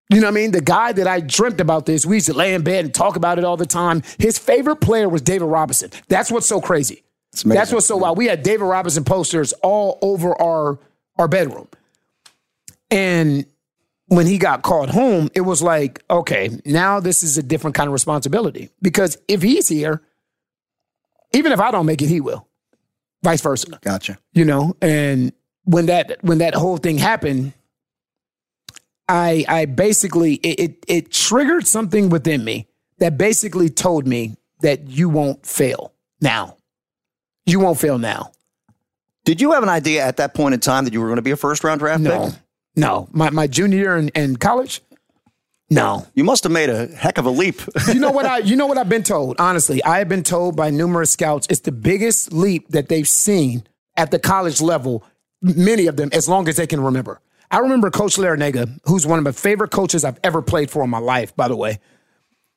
You 0.10 0.22
know 0.22 0.28
what 0.28 0.34
I 0.34 0.36
mean? 0.36 0.52
The 0.52 0.62
guy 0.62 0.92
that 0.92 1.08
I 1.08 1.20
dreamt 1.20 1.60
about 1.60 1.86
this, 1.88 2.06
we 2.06 2.18
used 2.18 2.28
to 2.28 2.34
lay 2.34 2.54
in 2.54 2.64
bed 2.64 2.86
and 2.86 2.94
talk 2.94 3.16
about 3.16 3.40
it 3.40 3.44
all 3.44 3.58
the 3.58 3.66
time. 3.66 4.04
His 4.20 4.38
favorite 4.38 4.78
player 4.78 5.10
was 5.10 5.22
David 5.22 5.46
Robinson. 5.46 5.90
That's 6.08 6.32
what's 6.32 6.46
so 6.46 6.62
crazy. 6.62 7.04
That's 7.44 7.72
what's 7.74 7.88
so 7.88 7.98
wild. 7.98 8.18
We 8.18 8.28
had 8.28 8.44
David 8.44 8.66
Robinson 8.66 9.04
posters 9.04 9.52
all 9.64 9.98
over 10.02 10.40
our 10.42 10.80
our 11.18 11.28
bedroom. 11.28 11.68
And 12.92 13.46
when 14.08 14.28
he 14.28 14.38
got 14.38 14.62
called 14.62 14.90
home, 14.90 15.30
it 15.34 15.42
was 15.42 15.62
like, 15.64 16.04
okay, 16.10 16.50
now 16.66 17.00
this 17.00 17.24
is 17.24 17.38
a 17.38 17.44
different 17.44 17.76
kind 17.76 17.88
of 17.88 17.94
responsibility. 17.94 18.70
Because 18.82 19.18
if 19.28 19.42
he's 19.42 19.68
here, 19.68 20.02
even 21.34 21.52
if 21.52 21.60
I 21.60 21.72
don't 21.72 21.86
make 21.86 22.02
it, 22.02 22.08
he 22.10 22.22
will. 22.22 22.48
Vice 23.24 23.42
versa 23.42 23.80
Gotcha. 23.82 24.20
you 24.34 24.46
know 24.46 24.76
and 24.84 25.34
when 25.64 25.88
that 25.88 26.20
when 26.22 26.38
that 26.38 26.54
whole 26.54 26.78
thing 26.78 27.00
happened 27.00 27.54
i 29.08 29.46
i 29.48 29.66
basically 29.66 30.36
it, 30.36 30.60
it 30.60 30.86
it 30.88 31.12
triggered 31.12 31.68
something 31.68 32.10
within 32.10 32.44
me 32.44 32.68
that 33.00 33.18
basically 33.18 33.70
told 33.70 34.08
me 34.08 34.36
that 34.62 34.88
you 34.88 35.10
won't 35.10 35.46
fail 35.46 35.94
now 36.22 36.56
you 37.46 37.60
won't 37.60 37.80
fail 37.80 37.98
now 37.98 38.32
Did 39.26 39.42
you 39.42 39.52
have 39.52 39.64
an 39.64 39.70
idea 39.70 40.06
at 40.06 40.18
that 40.18 40.34
point 40.34 40.54
in 40.54 40.60
time 40.60 40.86
that 40.86 40.94
you 40.94 41.02
were 41.02 41.08
going 41.08 41.18
to 41.18 41.22
be 41.22 41.32
a 41.32 41.38
first 41.38 41.64
round 41.64 41.80
draft 41.80 42.02
no 42.02 42.30
pick? 42.30 42.40
no 42.76 43.08
my, 43.12 43.30
my 43.30 43.48
junior 43.48 43.78
year 43.78 43.98
in, 43.98 44.10
in 44.10 44.36
college 44.38 44.82
no 45.70 46.06
You 46.14 46.24
must 46.24 46.44
have 46.44 46.52
made 46.52 46.70
a 46.70 46.88
heck 46.88 47.18
of 47.18 47.26
a 47.26 47.32
leap. 47.32 47.60
you 47.88 48.00
know 48.00 48.12
what 48.12 48.26
I 48.26 48.38
you 48.50 48.56
know 48.56 48.68
what 48.68 48.78
I've 48.78 48.90
been 48.90 49.04
told? 49.04 49.36
Honestly, 49.40 49.84
I 49.84 49.98
have 49.98 50.08
been 50.08 50.24
told 50.24 50.56
by 50.56 50.70
numerous 50.70 51.12
scouts 51.12 51.48
it's 51.50 51.62
the 51.62 51.72
biggest 51.72 52.32
leap 52.32 52.70
that 52.70 52.88
they've 52.88 53.08
seen 53.08 53.64
at 53.98 54.12
the 54.12 54.20
college 54.20 54.62
level, 54.62 55.04
many 55.42 55.88
of 55.88 55.96
them, 55.96 56.10
as 56.14 56.30
long 56.30 56.48
as 56.48 56.58
they 56.58 56.68
can 56.68 56.82
remember. 56.82 57.20
I 57.52 57.60
remember 57.60 57.90
Coach 57.90 58.18
Larranaga, 58.18 58.80
who's 58.86 59.06
one 59.06 59.20
of 59.20 59.26
my 59.26 59.32
favorite 59.32 59.72
coaches 59.72 60.04
I've 60.04 60.20
ever 60.24 60.42
played 60.42 60.70
for 60.70 60.84
in 60.84 60.90
my 60.90 61.00
life, 61.00 61.36
by 61.36 61.48
the 61.48 61.56
way. 61.56 61.80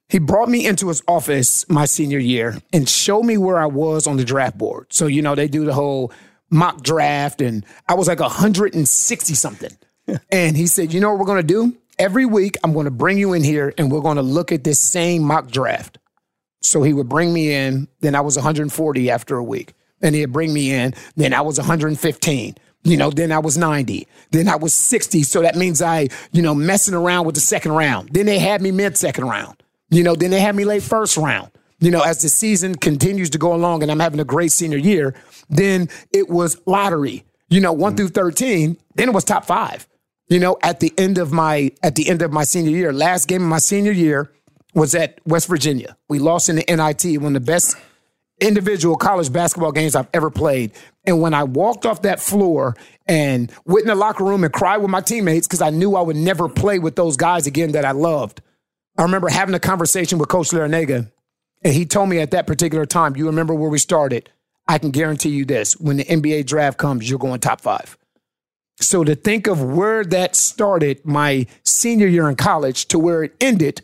He 0.08 0.18
brought 0.18 0.48
me 0.48 0.66
into 0.66 0.88
his 0.88 1.02
office 1.06 1.68
my 1.68 1.84
senior 1.84 2.18
year 2.18 2.58
and 2.72 2.88
showed 2.88 3.24
me 3.24 3.36
where 3.36 3.58
I 3.58 3.66
was 3.66 4.06
on 4.06 4.16
the 4.16 4.24
draft 4.24 4.56
board. 4.56 4.86
So, 4.90 5.06
you 5.06 5.20
know, 5.20 5.34
they 5.34 5.48
do 5.48 5.66
the 5.66 5.74
whole 5.74 6.12
mock 6.50 6.82
draft, 6.82 7.42
and 7.42 7.64
I 7.88 7.94
was 7.94 8.08
like 8.08 8.20
160 8.20 9.34
something. 9.34 9.76
and 10.30 10.56
he 10.56 10.66
said, 10.66 10.92
You 10.92 11.00
know 11.00 11.10
what 11.10 11.18
we're 11.18 11.26
going 11.26 11.46
to 11.46 11.54
do? 11.54 11.76
Every 11.98 12.26
week, 12.26 12.56
I'm 12.62 12.72
going 12.72 12.84
to 12.84 12.90
bring 12.90 13.18
you 13.18 13.32
in 13.32 13.42
here 13.42 13.74
and 13.76 13.90
we're 13.90 14.00
going 14.00 14.16
to 14.16 14.22
look 14.22 14.52
at 14.52 14.62
this 14.62 14.78
same 14.78 15.22
mock 15.22 15.50
draft. 15.50 15.98
So 16.60 16.82
he 16.82 16.92
would 16.92 17.08
bring 17.08 17.32
me 17.32 17.52
in, 17.52 17.88
then 18.00 18.14
I 18.14 18.20
was 18.20 18.36
140 18.36 19.10
after 19.10 19.36
a 19.36 19.42
week. 19.42 19.74
And 20.00 20.14
he'd 20.14 20.26
bring 20.26 20.52
me 20.52 20.72
in, 20.72 20.94
then 21.16 21.34
I 21.34 21.40
was 21.40 21.58
115. 21.58 22.54
You 22.88 22.96
know, 22.96 23.10
then 23.10 23.32
I 23.32 23.38
was 23.38 23.58
90. 23.58 24.08
Then 24.30 24.48
I 24.48 24.56
was 24.56 24.72
60. 24.72 25.22
So 25.22 25.42
that 25.42 25.56
means 25.56 25.82
I, 25.82 26.08
you 26.32 26.40
know, 26.40 26.54
messing 26.54 26.94
around 26.94 27.26
with 27.26 27.34
the 27.34 27.40
second 27.40 27.72
round. 27.72 28.08
Then 28.12 28.24
they 28.24 28.38
had 28.38 28.62
me 28.62 28.70
mid 28.70 28.96
second 28.96 29.24
round. 29.24 29.62
You 29.90 30.02
know, 30.02 30.14
then 30.14 30.30
they 30.30 30.40
had 30.40 30.56
me 30.56 30.64
late 30.64 30.82
first 30.82 31.18
round. 31.18 31.50
You 31.80 31.90
know, 31.90 32.00
as 32.00 32.22
the 32.22 32.30
season 32.30 32.74
continues 32.74 33.30
to 33.30 33.38
go 33.38 33.54
along 33.54 33.82
and 33.82 33.92
I'm 33.92 34.00
having 34.00 34.20
a 34.20 34.24
great 34.24 34.52
senior 34.52 34.78
year, 34.78 35.14
then 35.50 35.88
it 36.12 36.28
was 36.30 36.60
lottery, 36.66 37.24
you 37.50 37.60
know, 37.60 37.72
one 37.72 37.92
mm. 37.92 37.98
through 37.98 38.08
13. 38.08 38.76
Then 38.94 39.08
it 39.08 39.12
was 39.12 39.22
top 39.22 39.44
five. 39.44 39.86
You 40.28 40.40
know, 40.40 40.56
at 40.62 40.80
the 40.80 40.92
end 40.98 41.18
of 41.18 41.30
my 41.30 41.70
at 41.82 41.94
the 41.94 42.08
end 42.08 42.22
of 42.22 42.32
my 42.32 42.44
senior 42.44 42.70
year, 42.70 42.92
last 42.92 43.28
game 43.28 43.42
of 43.42 43.48
my 43.48 43.58
senior 43.58 43.92
year 43.92 44.32
was 44.74 44.94
at 44.94 45.20
West 45.26 45.46
Virginia. 45.46 45.96
We 46.08 46.18
lost 46.18 46.48
in 46.48 46.56
the 46.56 46.64
NIT, 46.68 47.20
one 47.20 47.36
of 47.36 47.44
the 47.44 47.52
best 47.52 47.76
individual 48.40 48.96
college 48.96 49.32
basketball 49.32 49.72
games 49.72 49.94
I've 49.94 50.08
ever 50.14 50.30
played. 50.30 50.72
And 51.04 51.20
when 51.20 51.34
I 51.34 51.44
walked 51.44 51.86
off 51.86 52.02
that 52.02 52.20
floor 52.20 52.76
and 53.06 53.52
went 53.64 53.84
in 53.84 53.88
the 53.88 53.94
locker 53.94 54.24
room 54.24 54.44
and 54.44 54.52
cried 54.52 54.78
with 54.78 54.90
my 54.90 55.00
teammates 55.00 55.46
because 55.46 55.62
I 55.62 55.70
knew 55.70 55.96
I 55.96 56.02
would 56.02 56.16
never 56.16 56.48
play 56.48 56.78
with 56.78 56.96
those 56.96 57.16
guys 57.16 57.46
again 57.46 57.72
that 57.72 57.84
I 57.84 57.92
loved. 57.92 58.42
I 58.96 59.02
remember 59.02 59.28
having 59.28 59.54
a 59.54 59.60
conversation 59.60 60.18
with 60.18 60.28
Coach 60.28 60.50
Larranaga, 60.50 61.10
and 61.62 61.74
he 61.74 61.86
told 61.86 62.08
me 62.08 62.18
at 62.18 62.32
that 62.32 62.46
particular 62.46 62.84
time, 62.84 63.16
"You 63.16 63.26
remember 63.26 63.54
where 63.54 63.70
we 63.70 63.78
started? 63.78 64.30
I 64.66 64.78
can 64.78 64.90
guarantee 64.90 65.30
you 65.30 65.44
this: 65.44 65.74
when 65.74 65.98
the 65.98 66.04
NBA 66.04 66.42
draft 66.44 66.78
comes, 66.78 67.08
you're 67.08 67.18
going 67.18 67.40
top 67.40 67.60
five. 67.60 67.96
So 68.80 69.04
to 69.04 69.14
think 69.14 69.46
of 69.46 69.62
where 69.62 70.04
that 70.04 70.36
started 70.36 71.04
my 71.04 71.46
senior 71.64 72.06
year 72.06 72.28
in 72.28 72.36
college 72.36 72.86
to 72.88 72.98
where 72.98 73.24
it 73.24 73.34
ended 73.40 73.82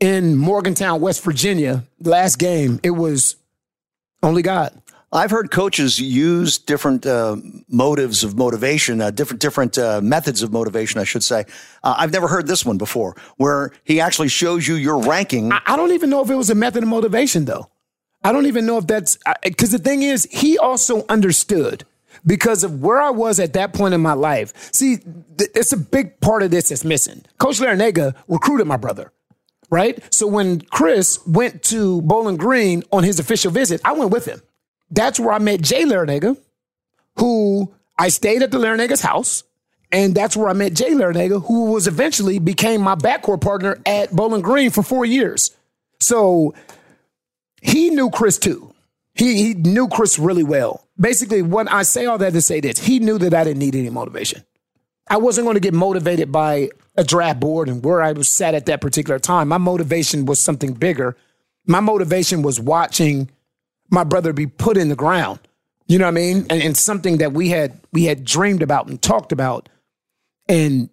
in 0.00 0.36
Morgantown, 0.36 1.00
West 1.00 1.22
Virginia, 1.22 1.84
last 2.00 2.36
game, 2.36 2.80
it 2.82 2.90
was 2.90 3.36
only 4.24 4.42
God. 4.42 4.80
I've 5.12 5.30
heard 5.30 5.52
coaches 5.52 6.00
use 6.00 6.58
different 6.58 7.06
uh, 7.06 7.36
motives 7.68 8.24
of 8.24 8.36
motivation, 8.36 9.00
uh, 9.00 9.12
different 9.12 9.40
different 9.40 9.78
uh, 9.78 10.00
methods 10.00 10.42
of 10.42 10.52
motivation, 10.52 11.00
I 11.00 11.04
should 11.04 11.22
say. 11.22 11.44
Uh, 11.84 11.94
I've 11.96 12.12
never 12.12 12.26
heard 12.26 12.48
this 12.48 12.66
one 12.66 12.78
before, 12.78 13.14
where 13.36 13.70
he 13.84 14.00
actually 14.00 14.28
shows 14.28 14.66
you 14.66 14.74
your 14.74 15.00
ranking. 15.00 15.52
I, 15.52 15.60
I 15.66 15.76
don't 15.76 15.92
even 15.92 16.10
know 16.10 16.20
if 16.20 16.30
it 16.30 16.34
was 16.34 16.50
a 16.50 16.56
method 16.56 16.82
of 16.82 16.88
motivation, 16.88 17.44
though. 17.44 17.70
I 18.24 18.32
don't 18.32 18.46
even 18.46 18.66
know 18.66 18.78
if 18.78 18.88
that's 18.88 19.18
because 19.44 19.70
the 19.70 19.78
thing 19.78 20.02
is, 20.02 20.26
he 20.32 20.58
also 20.58 21.04
understood 21.08 21.84
because 22.26 22.64
of 22.64 22.82
where 22.82 23.00
I 23.00 23.10
was 23.10 23.38
at 23.38 23.52
that 23.52 23.72
point 23.72 23.94
in 23.94 24.00
my 24.00 24.14
life. 24.14 24.52
See, 24.72 24.96
th- 24.96 25.50
it's 25.54 25.72
a 25.72 25.76
big 25.76 26.20
part 26.20 26.42
of 26.42 26.50
this 26.50 26.70
that's 26.70 26.84
missing. 26.84 27.22
Coach 27.38 27.60
Larranaga 27.60 28.14
recruited 28.26 28.66
my 28.66 28.78
brother, 28.78 29.12
right? 29.70 29.98
So 30.12 30.26
when 30.26 30.60
Chris 30.60 31.24
went 31.26 31.62
to 31.64 32.02
Bowling 32.02 32.36
Green 32.36 32.82
on 32.92 33.04
his 33.04 33.18
official 33.18 33.50
visit, 33.50 33.80
I 33.84 33.92
went 33.92 34.10
with 34.10 34.26
him. 34.26 34.40
That's 34.90 35.18
where 35.18 35.32
I 35.32 35.38
met 35.38 35.60
Jay 35.60 35.84
Larranaga, 35.84 36.36
who 37.18 37.72
I 37.98 38.08
stayed 38.08 38.42
at 38.42 38.50
the 38.50 38.58
Larranaga's 38.58 39.00
house. 39.00 39.44
And 39.92 40.14
that's 40.14 40.36
where 40.36 40.48
I 40.48 40.54
met 40.54 40.74
Jay 40.74 40.90
Larranaga, 40.90 41.44
who 41.46 41.70
was 41.70 41.86
eventually 41.86 42.38
became 42.40 42.80
my 42.80 42.96
backcourt 42.96 43.40
partner 43.40 43.78
at 43.86 44.10
Bowling 44.10 44.42
Green 44.42 44.70
for 44.70 44.82
four 44.82 45.04
years. 45.04 45.52
So 46.00 46.54
he 47.62 47.90
knew 47.90 48.10
Chris 48.10 48.38
too. 48.38 48.74
He 49.14 49.36
he 49.36 49.54
knew 49.54 49.88
Chris 49.88 50.18
really 50.18 50.42
well. 50.42 50.86
Basically, 50.98 51.42
when 51.42 51.68
I 51.68 51.82
say 51.82 52.06
all 52.06 52.18
that 52.18 52.32
to 52.32 52.40
say 52.40 52.60
this, 52.60 52.78
he 52.78 52.98
knew 52.98 53.18
that 53.18 53.32
I 53.34 53.44
didn't 53.44 53.60
need 53.60 53.76
any 53.76 53.90
motivation. 53.90 54.44
I 55.08 55.18
wasn't 55.18 55.44
going 55.44 55.54
to 55.54 55.60
get 55.60 55.74
motivated 55.74 56.32
by 56.32 56.70
a 56.96 57.04
draft 57.04 57.40
board 57.40 57.68
and 57.68 57.84
where 57.84 58.02
I 58.02 58.12
was 58.12 58.28
sat 58.28 58.54
at 58.54 58.66
that 58.66 58.80
particular 58.80 59.18
time. 59.18 59.48
My 59.48 59.58
motivation 59.58 60.26
was 60.26 60.40
something 60.40 60.74
bigger, 60.74 61.16
My 61.66 61.80
motivation 61.80 62.42
was 62.42 62.60
watching 62.60 63.30
my 63.90 64.04
brother 64.04 64.32
be 64.32 64.46
put 64.46 64.76
in 64.76 64.88
the 64.88 64.96
ground. 64.96 65.40
You 65.86 65.98
know 65.98 66.06
what 66.06 66.12
I 66.12 66.14
mean? 66.14 66.46
And, 66.48 66.62
and 66.62 66.76
something 66.76 67.18
that 67.18 67.32
we 67.32 67.48
had 67.50 67.78
we 67.92 68.04
had 68.04 68.24
dreamed 68.24 68.62
about 68.62 68.86
and 68.88 69.00
talked 69.00 69.32
about 69.32 69.68
and 70.48 70.88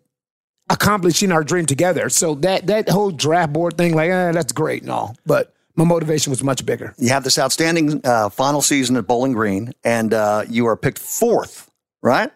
accomplishing 0.70 1.32
our 1.32 1.44
dream 1.44 1.66
together. 1.66 2.10
So 2.10 2.36
that 2.36 2.68
that 2.68 2.90
whole 2.90 3.12
draft 3.12 3.54
board 3.54 3.78
thing, 3.78 3.96
like, 3.96 4.10
eh, 4.10 4.32
that's 4.32 4.52
great 4.52 4.82
and 4.82 4.92
all. 4.92 5.16
But 5.26 5.54
my 5.76 5.86
motivation 5.86 6.32
was 6.32 6.44
much 6.44 6.66
bigger. 6.66 6.94
You 6.98 7.10
have 7.10 7.24
this 7.24 7.40
outstanding 7.40 8.02
uh, 8.06 8.30
final 8.30 8.62
season 8.62 8.98
at 8.98 9.08
Bowling 9.08 9.34
Green, 9.34 9.74
and 9.84 10.14
uh, 10.14 10.44
you 10.50 10.68
are 10.68 10.76
picked 10.76 11.00
fourth, 11.00 11.72
right, 12.02 12.32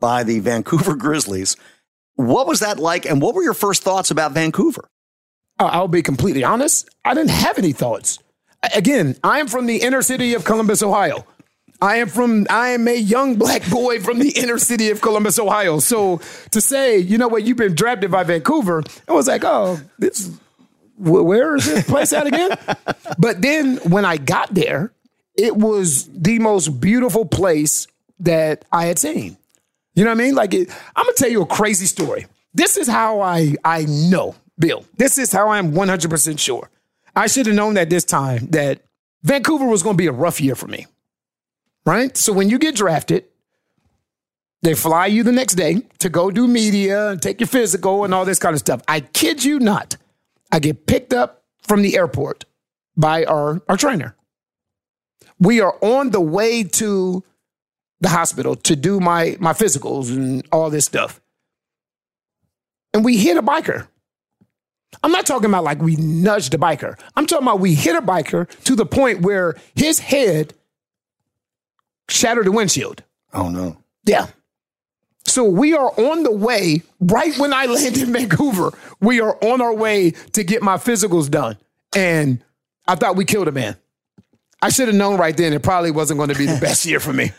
by 0.00 0.24
the 0.24 0.40
Vancouver 0.40 0.96
Grizzlies. 0.96 1.56
What 2.16 2.46
was 2.46 2.60
that 2.60 2.78
like, 2.78 3.06
and 3.06 3.20
what 3.20 3.34
were 3.34 3.42
your 3.42 3.54
first 3.54 3.82
thoughts 3.82 4.10
about 4.10 4.32
Vancouver? 4.32 4.88
Uh, 5.58 5.66
I'll 5.66 5.88
be 5.88 6.02
completely 6.02 6.44
honest. 6.44 6.88
I 7.04 7.14
didn't 7.14 7.30
have 7.30 7.58
any 7.58 7.72
thoughts. 7.72 8.18
Again, 8.74 9.16
I 9.22 9.40
am 9.40 9.48
from 9.48 9.66
the 9.66 9.78
inner 9.78 10.02
city 10.02 10.34
of 10.34 10.44
Columbus, 10.44 10.82
Ohio. 10.82 11.26
I 11.82 11.96
am 11.96 12.08
from 12.08 12.46
I 12.48 12.68
am 12.70 12.88
a 12.88 12.96
young 12.96 13.36
black 13.36 13.68
boy 13.68 14.00
from 14.00 14.18
the 14.18 14.30
inner 14.30 14.58
city 14.58 14.90
of 14.90 15.00
Columbus, 15.00 15.38
Ohio. 15.38 15.80
So 15.80 16.20
to 16.50 16.60
say, 16.60 16.98
you 16.98 17.18
know 17.18 17.28
what, 17.28 17.42
you've 17.42 17.58
been 17.58 17.74
drafted 17.74 18.10
by 18.10 18.22
Vancouver, 18.22 18.82
I 19.08 19.12
was 19.12 19.28
like, 19.28 19.44
oh, 19.44 19.80
this 19.98 20.30
where 20.96 21.56
is 21.56 21.66
this 21.66 21.84
place 21.84 22.12
at 22.12 22.26
again? 22.26 22.56
but 23.18 23.42
then 23.42 23.76
when 23.78 24.04
I 24.04 24.16
got 24.16 24.54
there, 24.54 24.92
it 25.36 25.56
was 25.56 26.08
the 26.08 26.38
most 26.38 26.80
beautiful 26.80 27.24
place 27.26 27.86
that 28.20 28.64
I 28.72 28.86
had 28.86 28.98
seen. 28.98 29.36
You 29.94 30.04
know 30.04 30.10
what 30.10 30.20
I 30.20 30.24
mean? 30.24 30.34
Like, 30.34 30.54
it, 30.54 30.70
I'm 30.96 31.04
gonna 31.04 31.14
tell 31.16 31.30
you 31.30 31.42
a 31.42 31.46
crazy 31.46 31.86
story. 31.86 32.26
This 32.52 32.76
is 32.76 32.88
how 32.88 33.20
I 33.20 33.54
I 33.64 33.84
know, 33.84 34.34
Bill. 34.58 34.84
This 34.96 35.18
is 35.18 35.32
how 35.32 35.48
I'm 35.50 35.72
100 35.72 36.10
percent 36.10 36.40
sure. 36.40 36.70
I 37.16 37.26
should 37.26 37.46
have 37.46 37.54
known 37.54 37.74
that 37.74 37.90
this 37.90 38.04
time 38.04 38.46
that 38.48 38.80
Vancouver 39.22 39.66
was 39.66 39.82
to 39.82 39.94
be 39.94 40.06
a 40.06 40.12
rough 40.12 40.40
year 40.40 40.54
for 40.54 40.66
me. 40.66 40.86
Right? 41.86 42.16
So 42.16 42.32
when 42.32 42.48
you 42.48 42.58
get 42.58 42.74
drafted, 42.74 43.24
they 44.62 44.74
fly 44.74 45.06
you 45.06 45.22
the 45.22 45.32
next 45.32 45.54
day 45.54 45.82
to 45.98 46.08
go 46.08 46.30
do 46.30 46.48
media 46.48 47.10
and 47.10 47.20
take 47.20 47.40
your 47.40 47.46
physical 47.46 48.04
and 48.04 48.14
all 48.14 48.24
this 48.24 48.38
kind 48.38 48.54
of 48.54 48.60
stuff. 48.60 48.80
I 48.88 49.00
kid 49.00 49.44
you 49.44 49.60
not. 49.60 49.96
I 50.50 50.58
get 50.58 50.86
picked 50.86 51.12
up 51.12 51.44
from 51.62 51.82
the 51.82 51.96
airport 51.96 52.46
by 52.96 53.24
our, 53.24 53.60
our 53.68 53.76
trainer. 53.76 54.16
We 55.38 55.60
are 55.60 55.76
on 55.82 56.10
the 56.10 56.20
way 56.20 56.64
to 56.64 57.22
the 58.04 58.10
hospital 58.10 58.54
to 58.54 58.76
do 58.76 59.00
my, 59.00 59.34
my 59.40 59.54
physicals 59.54 60.14
and 60.14 60.46
all 60.52 60.68
this 60.68 60.84
stuff. 60.84 61.22
And 62.92 63.02
we 63.02 63.16
hit 63.16 63.38
a 63.38 63.42
biker. 63.42 63.88
I'm 65.02 65.10
not 65.10 65.24
talking 65.24 65.48
about 65.48 65.64
like 65.64 65.80
we 65.80 65.96
nudged 65.96 66.52
a 66.52 66.58
biker. 66.58 67.00
I'm 67.16 67.26
talking 67.26 67.46
about 67.46 67.60
we 67.60 67.74
hit 67.74 67.96
a 67.96 68.02
biker 68.02 68.46
to 68.64 68.76
the 68.76 68.84
point 68.84 69.22
where 69.22 69.56
his 69.74 70.00
head 70.00 70.52
shattered 72.10 72.44
the 72.44 72.52
windshield. 72.52 73.02
Oh, 73.32 73.48
no. 73.48 73.78
Yeah. 74.04 74.26
So 75.24 75.44
we 75.44 75.72
are 75.72 75.88
on 75.98 76.24
the 76.24 76.30
way, 76.30 76.82
right 77.00 77.36
when 77.38 77.54
I 77.54 77.64
land 77.64 77.96
in 77.96 78.12
Vancouver, 78.12 78.74
we 79.00 79.18
are 79.22 79.42
on 79.42 79.62
our 79.62 79.74
way 79.74 80.10
to 80.10 80.44
get 80.44 80.62
my 80.62 80.76
physicals 80.76 81.30
done. 81.30 81.56
And 81.96 82.44
I 82.86 82.96
thought 82.96 83.16
we 83.16 83.24
killed 83.24 83.48
a 83.48 83.52
man. 83.52 83.76
I 84.60 84.68
should 84.68 84.88
have 84.88 84.94
known 84.94 85.18
right 85.18 85.34
then 85.34 85.54
it 85.54 85.62
probably 85.62 85.90
wasn't 85.90 86.18
going 86.18 86.28
to 86.28 86.38
be 86.38 86.44
the 86.44 86.60
best 86.60 86.84
year 86.84 87.00
for 87.00 87.14
me. 87.14 87.32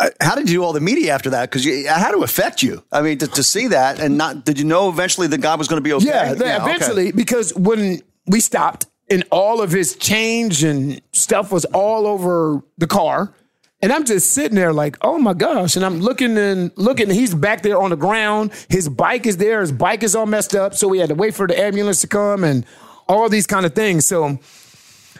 Uh, 0.00 0.10
how 0.20 0.34
did 0.36 0.48
you 0.48 0.58
do 0.58 0.64
all 0.64 0.72
the 0.72 0.80
media 0.80 1.12
after 1.12 1.30
that? 1.30 1.50
Because 1.50 1.66
it 1.66 1.86
had 1.86 2.12
to 2.12 2.22
affect 2.22 2.62
you. 2.62 2.84
I 2.92 3.02
mean, 3.02 3.18
to, 3.18 3.26
to, 3.26 3.42
see 3.42 3.66
that 3.68 3.98
and 3.98 4.16
not, 4.16 4.44
did 4.44 4.58
you 4.58 4.64
know 4.64 4.88
eventually 4.88 5.26
the 5.26 5.38
guy 5.38 5.56
was 5.56 5.66
going 5.66 5.82
to 5.82 5.84
be 5.84 5.92
okay? 5.94 6.06
Yeah, 6.06 6.34
yeah 6.34 6.62
eventually, 6.62 7.08
okay. 7.08 7.16
because 7.16 7.52
when 7.54 8.00
we 8.26 8.40
stopped 8.40 8.86
and 9.10 9.24
all 9.32 9.60
of 9.60 9.72
his 9.72 9.96
change 9.96 10.62
and 10.62 11.00
stuff 11.12 11.50
was 11.50 11.64
all 11.66 12.06
over 12.06 12.62
the 12.76 12.86
car, 12.86 13.34
and 13.80 13.92
I'm 13.92 14.04
just 14.04 14.32
sitting 14.32 14.56
there 14.56 14.72
like, 14.72 14.96
oh 15.02 15.18
my 15.18 15.34
gosh. 15.34 15.76
And 15.76 15.84
I'm 15.84 16.00
looking 16.00 16.36
and 16.36 16.72
looking. 16.76 17.10
He's 17.10 17.34
back 17.34 17.62
there 17.62 17.80
on 17.80 17.90
the 17.90 17.96
ground. 17.96 18.50
His 18.68 18.88
bike 18.88 19.24
is 19.24 19.36
there. 19.36 19.60
His 19.60 19.70
bike 19.70 20.02
is 20.02 20.16
all 20.16 20.26
messed 20.26 20.56
up. 20.56 20.74
So 20.74 20.88
we 20.88 20.98
had 20.98 21.10
to 21.10 21.14
wait 21.14 21.34
for 21.34 21.46
the 21.46 21.58
ambulance 21.58 22.00
to 22.00 22.08
come 22.08 22.42
and 22.42 22.66
all 23.08 23.28
these 23.28 23.46
kind 23.46 23.64
of 23.64 23.74
things. 23.74 24.04
So 24.04 24.40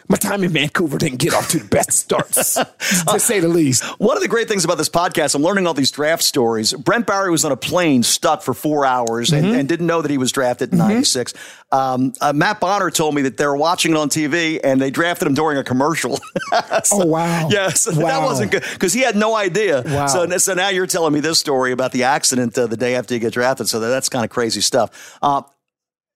my 0.09 0.17
time 0.17 0.43
in 0.43 0.49
Vancouver 0.49 0.97
didn't 0.97 1.19
get 1.19 1.35
off 1.35 1.49
to 1.49 1.59
the 1.59 1.67
best 1.67 1.91
starts, 1.91 2.55
to 2.55 3.19
say 3.19 3.39
the 3.39 3.47
least. 3.47 3.83
One 3.99 4.17
of 4.17 4.23
the 4.23 4.27
great 4.27 4.47
things 4.47 4.65
about 4.65 4.79
this 4.79 4.89
podcast, 4.89 5.35
I'm 5.35 5.43
learning 5.43 5.67
all 5.67 5.75
these 5.75 5.91
draft 5.91 6.23
stories. 6.23 6.73
Brent 6.73 7.05
Barry 7.05 7.29
was 7.29 7.45
on 7.45 7.51
a 7.51 7.57
plane 7.57 8.01
stuck 8.01 8.41
for 8.41 8.55
four 8.55 8.85
hours 8.85 9.29
mm-hmm. 9.29 9.45
and, 9.45 9.55
and, 9.55 9.69
didn't 9.69 9.85
know 9.85 10.01
that 10.01 10.09
he 10.09 10.17
was 10.17 10.31
drafted 10.31 10.73
in 10.73 10.79
mm-hmm. 10.79 10.89
96. 10.89 11.35
Um, 11.71 12.13
uh, 12.21 12.33
Matt 12.33 12.59
Bonner 12.59 12.89
told 12.89 13.13
me 13.13 13.21
that 13.21 13.37
they 13.37 13.45
were 13.45 13.55
watching 13.55 13.91
it 13.91 13.97
on 13.97 14.09
TV 14.09 14.59
and 14.63 14.81
they 14.81 14.89
drafted 14.89 15.27
him 15.27 15.35
during 15.35 15.59
a 15.59 15.63
commercial. 15.63 16.17
so, 16.83 17.03
oh, 17.03 17.05
wow. 17.05 17.47
Yes, 17.51 17.85
wow. 17.85 18.07
that 18.07 18.23
wasn't 18.23 18.51
good 18.51 18.63
because 18.73 18.93
he 18.93 19.01
had 19.01 19.15
no 19.15 19.35
idea. 19.35 19.83
Wow. 19.85 20.07
So, 20.07 20.27
so 20.39 20.55
now 20.55 20.69
you're 20.69 20.87
telling 20.87 21.13
me 21.13 21.19
this 21.19 21.37
story 21.37 21.71
about 21.71 21.91
the 21.91 22.05
accident 22.05 22.57
uh, 22.57 22.65
the 22.65 22.77
day 22.77 22.95
after 22.95 23.13
you 23.13 23.19
get 23.19 23.33
drafted. 23.33 23.69
So 23.69 23.79
that, 23.79 23.89
that's 23.89 24.09
kind 24.09 24.25
of 24.25 24.31
crazy 24.31 24.61
stuff. 24.61 25.19
Uh, 25.21 25.43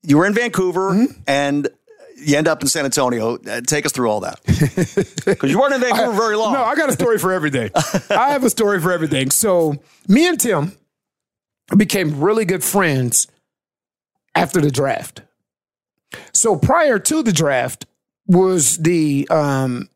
you 0.02 0.18
were 0.18 0.26
in 0.26 0.34
Vancouver 0.34 0.92
mm-hmm. 0.92 1.22
and 1.28 1.70
you 2.24 2.38
end 2.38 2.48
up 2.48 2.62
in 2.62 2.68
San 2.68 2.86
Antonio. 2.86 3.38
Uh, 3.38 3.62
take 3.62 3.86
us 3.86 3.92
through 3.92 4.10
all 4.10 4.22
that 4.22 4.40
because 5.26 5.52
you 5.52 5.60
weren't 5.60 5.74
in 5.74 5.82
Vancouver 5.82 6.14
very 6.14 6.36
long. 6.36 6.54
No, 6.54 6.64
I 6.64 6.76
got 6.76 6.90
a 6.90 6.94
story 6.94 7.18
for 7.18 7.32
everything. 7.32 7.72
I 8.10 8.32
have 8.32 8.44
a 8.44 8.50
story 8.50 8.80
for 8.80 8.92
everything. 8.92 9.32
So 9.32 9.76
me 10.08 10.28
and 10.28 10.40
Tim 10.40 10.74
became 11.76 12.20
really 12.20 12.46
good 12.46 12.64
friends 12.64 13.28
after 14.36 14.62
the 14.62 14.72
draft. 14.72 15.22
So 16.34 16.56
prior 16.56 17.00
to 17.00 17.24
the 17.24 17.32
draft 17.32 17.86
was 18.28 18.78
the 18.78 19.28
um, 19.30 19.90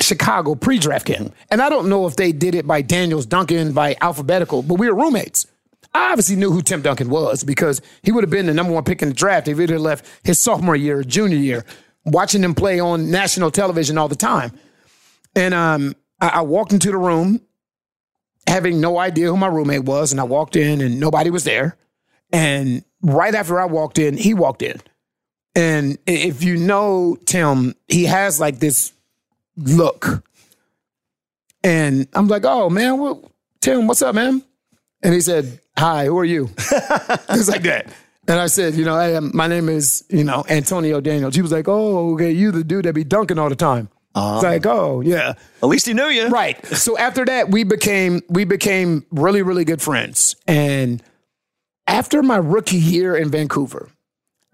Chicago 0.00 0.54
pre-draft 0.54 1.06
camp, 1.06 1.34
and 1.50 1.60
I 1.60 1.68
don't 1.68 1.88
know 1.88 2.06
if 2.06 2.16
they 2.16 2.32
did 2.32 2.54
it 2.54 2.66
by 2.66 2.82
Daniels 2.82 3.26
Duncan 3.26 3.72
by 3.72 3.96
alphabetical, 4.00 4.62
but 4.62 4.74
we 4.78 4.88
were 4.88 4.94
roommates. 4.94 5.46
I 5.92 6.10
obviously 6.10 6.36
knew 6.36 6.52
who 6.52 6.62
Tim 6.62 6.82
Duncan 6.82 7.10
was 7.10 7.42
because 7.42 7.82
he 8.02 8.12
would 8.12 8.22
have 8.22 8.30
been 8.30 8.46
the 8.46 8.54
number 8.54 8.72
one 8.72 8.84
pick 8.84 9.02
in 9.02 9.08
the 9.08 9.14
draft 9.14 9.48
if 9.48 9.58
he'd 9.58 9.70
have 9.70 9.80
left 9.80 10.06
his 10.24 10.38
sophomore 10.38 10.76
year 10.76 11.00
or 11.00 11.04
junior 11.04 11.36
year, 11.36 11.64
watching 12.04 12.44
him 12.44 12.54
play 12.54 12.78
on 12.78 13.10
national 13.10 13.50
television 13.50 13.98
all 13.98 14.08
the 14.08 14.14
time. 14.14 14.52
And 15.34 15.52
um, 15.52 15.96
I, 16.20 16.28
I 16.28 16.40
walked 16.42 16.72
into 16.72 16.90
the 16.90 16.98
room 16.98 17.40
having 18.46 18.80
no 18.80 18.98
idea 18.98 19.26
who 19.26 19.36
my 19.36 19.46
roommate 19.46 19.84
was, 19.84 20.12
and 20.12 20.20
I 20.20 20.24
walked 20.24 20.56
in 20.56 20.80
and 20.80 20.98
nobody 20.98 21.30
was 21.30 21.44
there. 21.44 21.76
And 22.32 22.84
right 23.02 23.34
after 23.34 23.60
I 23.60 23.64
walked 23.64 23.98
in, 23.98 24.16
he 24.16 24.34
walked 24.34 24.62
in. 24.62 24.80
And 25.54 25.98
if 26.06 26.42
you 26.42 26.56
know 26.56 27.16
Tim, 27.26 27.74
he 27.88 28.04
has 28.04 28.38
like 28.38 28.60
this 28.60 28.92
look. 29.56 30.24
And 31.62 32.06
I'm 32.12 32.28
like, 32.28 32.44
oh 32.44 32.70
man, 32.70 32.98
what, 32.98 33.24
Tim, 33.60 33.86
what's 33.86 34.02
up, 34.02 34.14
man? 34.14 34.42
And 35.02 35.14
he 35.14 35.20
said, 35.20 35.60
Hi, 35.80 36.04
who 36.04 36.18
are 36.18 36.26
you? 36.26 36.50
It's 37.30 37.48
like 37.48 37.62
that. 37.62 37.86
And 38.28 38.38
I 38.38 38.48
said, 38.48 38.74
you 38.74 38.84
know, 38.84 39.00
hey, 39.00 39.18
my 39.18 39.46
name 39.46 39.70
is, 39.70 40.04
you 40.10 40.24
know, 40.24 40.44
Antonio 40.46 41.00
Daniels. 41.00 41.34
He 41.34 41.40
was 41.40 41.52
like, 41.52 41.68
oh, 41.68 42.12
okay, 42.12 42.32
you 42.32 42.52
the 42.52 42.62
dude 42.62 42.84
that 42.84 42.92
be 42.92 43.02
dunking 43.02 43.38
all 43.38 43.48
the 43.48 43.56
time. 43.56 43.88
Uh-huh. 44.14 44.34
It's 44.34 44.44
like, 44.44 44.66
oh, 44.66 45.00
yeah. 45.00 45.32
At 45.62 45.66
least 45.70 45.86
he 45.86 45.94
knew 45.94 46.08
you. 46.08 46.28
Right. 46.28 46.62
So 46.66 46.98
after 46.98 47.24
that, 47.24 47.50
we 47.50 47.64
became 47.64 48.20
we 48.28 48.44
became 48.44 49.06
really, 49.10 49.40
really 49.40 49.64
good 49.64 49.80
friends. 49.80 50.36
And 50.46 51.02
after 51.86 52.22
my 52.22 52.36
rookie 52.36 52.76
year 52.76 53.16
in 53.16 53.30
Vancouver, 53.30 53.88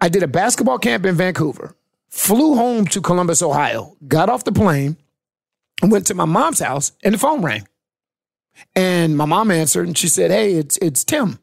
I 0.01 0.09
did 0.09 0.23
a 0.23 0.29
basketball 0.29 0.79
camp 0.79 1.05
in 1.05 1.17
Vancouver, 1.17 1.75
flew 2.09 2.55
home 2.55 2.87
to 2.87 3.01
Columbus, 3.01 3.43
Ohio, 3.43 3.97
got 4.07 4.29
off 4.29 4.45
the 4.45 4.53
plane, 4.53 4.97
went 5.83 6.07
to 6.07 6.15
my 6.15 6.25
mom's 6.25 6.61
house, 6.61 6.93
and 7.03 7.15
the 7.15 7.19
phone 7.19 7.43
rang. 7.43 7.67
And 8.75 9.17
my 9.17 9.25
mom 9.25 9.51
answered 9.51 9.87
and 9.87 9.97
she 9.97 10.09
said, 10.09 10.31
Hey, 10.31 10.55
it's 10.55 10.77
it's 10.79 11.05
Tim. 11.05 11.29
And 11.29 11.39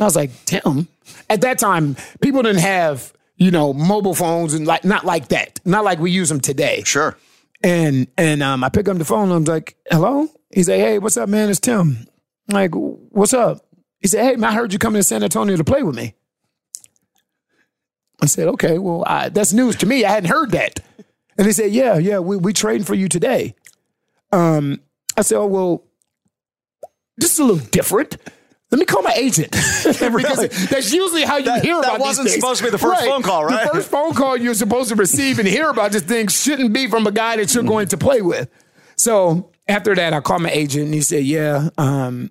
I 0.00 0.04
was 0.04 0.16
like, 0.16 0.30
Tim? 0.44 0.88
At 1.28 1.40
that 1.42 1.58
time, 1.58 1.96
people 2.20 2.42
didn't 2.42 2.60
have, 2.60 3.12
you 3.36 3.50
know, 3.50 3.72
mobile 3.72 4.14
phones 4.14 4.54
and 4.54 4.66
like 4.66 4.84
not 4.84 5.04
like 5.04 5.28
that. 5.28 5.60
Not 5.64 5.84
like 5.84 5.98
we 5.98 6.10
use 6.10 6.28
them 6.28 6.40
today. 6.40 6.82
Sure. 6.84 7.16
And 7.62 8.06
and 8.16 8.42
um, 8.42 8.64
I 8.64 8.68
pick 8.68 8.88
up 8.88 8.98
the 8.98 9.04
phone 9.04 9.30
and 9.30 9.32
I'm 9.32 9.44
like, 9.44 9.76
hello? 9.90 10.28
He's 10.50 10.68
like, 10.68 10.80
Hey, 10.80 10.98
what's 10.98 11.16
up, 11.16 11.28
man? 11.28 11.48
It's 11.50 11.60
Tim. 11.60 12.06
I'm 12.48 12.54
like, 12.54 12.72
what's 12.74 13.32
up? 13.34 13.64
He 14.00 14.08
said, 14.08 14.24
Hey, 14.24 14.36
man, 14.36 14.50
I 14.50 14.54
heard 14.54 14.72
you 14.72 14.78
coming 14.78 15.00
to 15.00 15.04
San 15.04 15.22
Antonio 15.22 15.56
to 15.56 15.64
play 15.64 15.82
with 15.82 15.96
me. 15.96 16.14
I 18.22 18.26
said, 18.26 18.46
okay, 18.48 18.78
well, 18.78 19.02
I, 19.04 19.30
that's 19.30 19.52
news 19.52 19.74
to 19.76 19.86
me. 19.86 20.04
I 20.04 20.10
hadn't 20.10 20.30
heard 20.30 20.52
that. 20.52 20.78
And 21.36 21.46
he 21.46 21.52
said, 21.52 21.72
yeah, 21.72 21.98
yeah, 21.98 22.20
we 22.20 22.36
we 22.36 22.52
trading 22.52 22.84
for 22.84 22.94
you 22.94 23.08
today. 23.08 23.56
Um, 24.30 24.80
I 25.16 25.22
said, 25.22 25.38
oh 25.38 25.46
well, 25.46 25.84
this 27.16 27.32
is 27.32 27.38
a 27.38 27.44
little 27.44 27.66
different. 27.66 28.16
Let 28.70 28.78
me 28.78 28.86
call 28.86 29.02
my 29.02 29.12
agent 29.12 29.50
because 29.84 30.68
that's 30.68 30.92
usually 30.92 31.24
how 31.24 31.36
you 31.36 31.44
that, 31.44 31.62
hear 31.62 31.78
about 31.78 31.98
That 31.98 32.00
wasn't 32.00 32.30
supposed 32.30 32.58
to 32.60 32.64
be 32.64 32.70
the 32.70 32.78
first 32.78 33.02
right. 33.02 33.08
phone 33.08 33.22
call, 33.22 33.44
right? 33.44 33.66
The 33.66 33.74
first 33.74 33.90
phone 33.90 34.14
call 34.14 34.36
you're 34.36 34.54
supposed 34.54 34.88
to 34.88 34.94
receive 34.94 35.38
and 35.38 35.46
hear 35.46 35.68
about 35.68 35.92
this 35.92 36.02
thing 36.02 36.28
shouldn't 36.28 36.72
be 36.72 36.86
from 36.86 37.06
a 37.06 37.12
guy 37.12 37.36
that 37.36 37.54
you're 37.54 37.64
going 37.64 37.88
to 37.88 37.98
play 37.98 38.22
with. 38.22 38.48
So 38.96 39.50
after 39.68 39.94
that, 39.94 40.14
I 40.14 40.20
called 40.20 40.42
my 40.42 40.50
agent 40.50 40.86
and 40.86 40.94
he 40.94 41.02
said, 41.02 41.24
"Yeah, 41.24 41.68
um, 41.76 42.30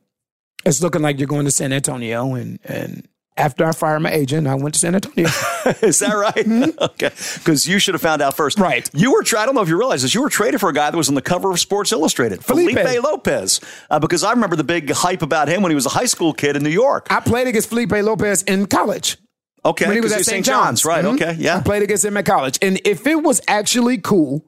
it's 0.66 0.82
looking 0.82 1.02
like 1.02 1.20
you're 1.20 1.28
going 1.28 1.46
to 1.46 1.52
San 1.52 1.74
Antonio, 1.74 2.34
and 2.34 2.60
and 2.64 3.08
after 3.38 3.66
I 3.66 3.72
fired 3.72 4.02
my 4.02 4.12
agent, 4.12 4.46
I 4.48 4.56
went 4.56 4.74
to 4.76 4.80
San 4.80 4.94
Antonio. 4.94 5.26
Is 5.82 6.00
that 6.00 6.14
right? 6.14 6.36
Mm-hmm. 6.36 6.84
okay. 6.84 7.10
Because 7.36 7.68
you 7.68 7.80
should 7.80 7.94
have 7.94 8.02
found 8.02 8.22
out 8.22 8.36
first. 8.36 8.60
Right. 8.60 8.90
You 8.94 9.12
were, 9.14 9.24
I 9.38 9.46
don't 9.46 9.56
know 9.56 9.62
if 9.62 9.70
you 9.70 9.78
realize 9.78 10.02
this, 10.02 10.14
you 10.14 10.22
were 10.22 10.30
traded 10.30 10.60
for 10.60 10.70
a 10.70 10.74
guy 10.74 10.92
that 10.92 10.98
was 10.98 11.10
on 11.10 11.16
the 11.16 11.22
cover 11.22 11.50
of 11.52 11.60
Sports 11.60 11.92
Illustrated, 11.92 12.44
Felipe, 12.44 12.78
Felipe 12.78 13.04
Lopez. 13.04 13.62
Uh, 13.90 14.00
because 14.00 14.24
I 14.24 14.32
remember 14.32 14.56
the 14.56 14.64
big 14.64 14.92
hype 14.92 15.22
about 15.22 15.48
him 15.48 15.62
when 15.62 15.72
he 15.72 15.76
was 15.76 15.86
a 15.86 15.90
high 15.90 16.06
school 16.06 16.34
kid 16.34 16.56
in 16.56 16.64
New 16.64 16.70
York. 16.70 17.08
I 17.10 17.20
played 17.20 17.48
against 17.48 17.70
Felipe 17.70 17.92
Lopez 17.92 18.44
in 18.44 18.66
college. 18.68 19.18
Okay. 19.64 19.86
When 19.86 19.96
he 19.96 20.02
was 20.02 20.12
at 20.12 20.26
St. 20.26 20.46
John's. 20.46 20.84
Right. 20.84 21.06
Mhm. 21.06 21.16
Okay. 21.16 21.36
Yeah. 21.40 21.58
I 21.58 21.62
played 21.62 21.84
against 21.84 22.04
him 22.04 22.18
at 22.18 22.26
college. 22.26 22.58
And 22.62 22.82
if 22.84 23.06
it 23.08 23.22
was 23.24 23.42
actually 23.48 24.00
cool 24.00 24.44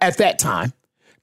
at 0.00 0.18
that 0.18 0.38
time 0.38 0.72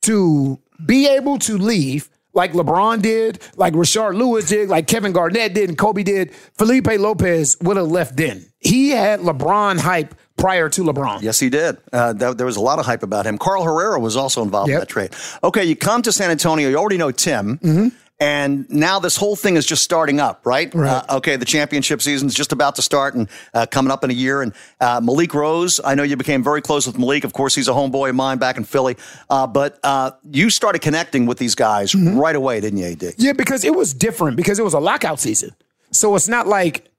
to 0.03 0.59
be 0.85 1.07
able 1.07 1.37
to 1.39 1.57
leave 1.57 2.09
like 2.33 2.53
LeBron 2.53 3.01
did, 3.01 3.39
like 3.55 3.73
Rashard 3.73 4.15
Lewis 4.17 4.49
did, 4.49 4.69
like 4.69 4.87
Kevin 4.87 5.11
Garnett 5.11 5.53
did, 5.53 5.69
and 5.69 5.77
Kobe 5.77 6.03
did, 6.03 6.33
Felipe 6.57 6.87
Lopez 6.87 7.57
would 7.61 7.77
have 7.77 7.87
left 7.87 8.17
then. 8.17 8.45
He 8.59 8.89
had 8.89 9.19
LeBron 9.19 9.79
hype 9.79 10.15
prior 10.37 10.67
to 10.69 10.83
LeBron. 10.83 11.21
Yes, 11.21 11.39
he 11.39 11.49
did. 11.49 11.77
Uh, 11.91 12.13
th- 12.13 12.37
there 12.37 12.45
was 12.45 12.55
a 12.57 12.61
lot 12.61 12.79
of 12.79 12.85
hype 12.85 13.03
about 13.03 13.25
him. 13.25 13.37
Carl 13.37 13.63
Herrera 13.63 13.99
was 13.99 14.15
also 14.15 14.41
involved 14.41 14.69
in 14.69 14.79
that 14.79 14.89
trade. 14.89 15.11
Okay, 15.43 15.63
you 15.63 15.75
come 15.75 16.01
to 16.01 16.11
San 16.11 16.31
Antonio. 16.31 16.69
You 16.69 16.77
already 16.77 16.97
know 16.97 17.11
Tim. 17.11 17.91
And 18.23 18.69
now 18.69 18.99
this 18.99 19.17
whole 19.17 19.35
thing 19.35 19.57
is 19.57 19.65
just 19.65 19.83
starting 19.83 20.21
up, 20.21 20.45
right? 20.45 20.73
Right. 20.73 21.03
Uh, 21.09 21.17
okay, 21.17 21.35
the 21.35 21.43
championship 21.43 22.01
season 22.01 22.29
is 22.29 22.33
just 22.33 22.53
about 22.53 22.75
to 22.77 22.81
start 22.81 23.15
and 23.15 23.27
uh, 23.53 23.65
coming 23.65 23.91
up 23.91 24.05
in 24.05 24.11
a 24.11 24.13
year. 24.13 24.41
And 24.41 24.53
uh, 24.79 25.01
Malik 25.03 25.33
Rose, 25.33 25.81
I 25.83 25.93
know 25.95 26.03
you 26.03 26.15
became 26.15 26.41
very 26.41 26.61
close 26.61 26.87
with 26.87 26.97
Malik. 26.97 27.25
Of 27.25 27.33
course, 27.33 27.53
he's 27.53 27.67
a 27.67 27.73
homeboy 27.73 28.09
of 28.11 28.15
mine 28.15 28.37
back 28.37 28.55
in 28.55 28.63
Philly. 28.63 28.95
Uh, 29.29 29.45
but 29.45 29.77
uh, 29.83 30.11
you 30.31 30.49
started 30.49 30.81
connecting 30.81 31.25
with 31.25 31.37
these 31.37 31.53
guys 31.55 31.91
Mm-hmm. 31.91 32.17
right 32.17 32.35
away, 32.35 32.61
didn't 32.61 32.79
you, 32.79 32.95
Dick? 32.95 33.15
Yeah, 33.17 33.33
because 33.33 33.65
it 33.65 33.75
was 33.75 33.93
different 33.93 34.37
because 34.37 34.57
it 34.57 34.63
was 34.63 34.73
a 34.73 34.79
lockout 34.79 35.19
season. 35.19 35.51
So 35.91 36.15
it's 36.15 36.29
not 36.29 36.47
like 36.47 36.89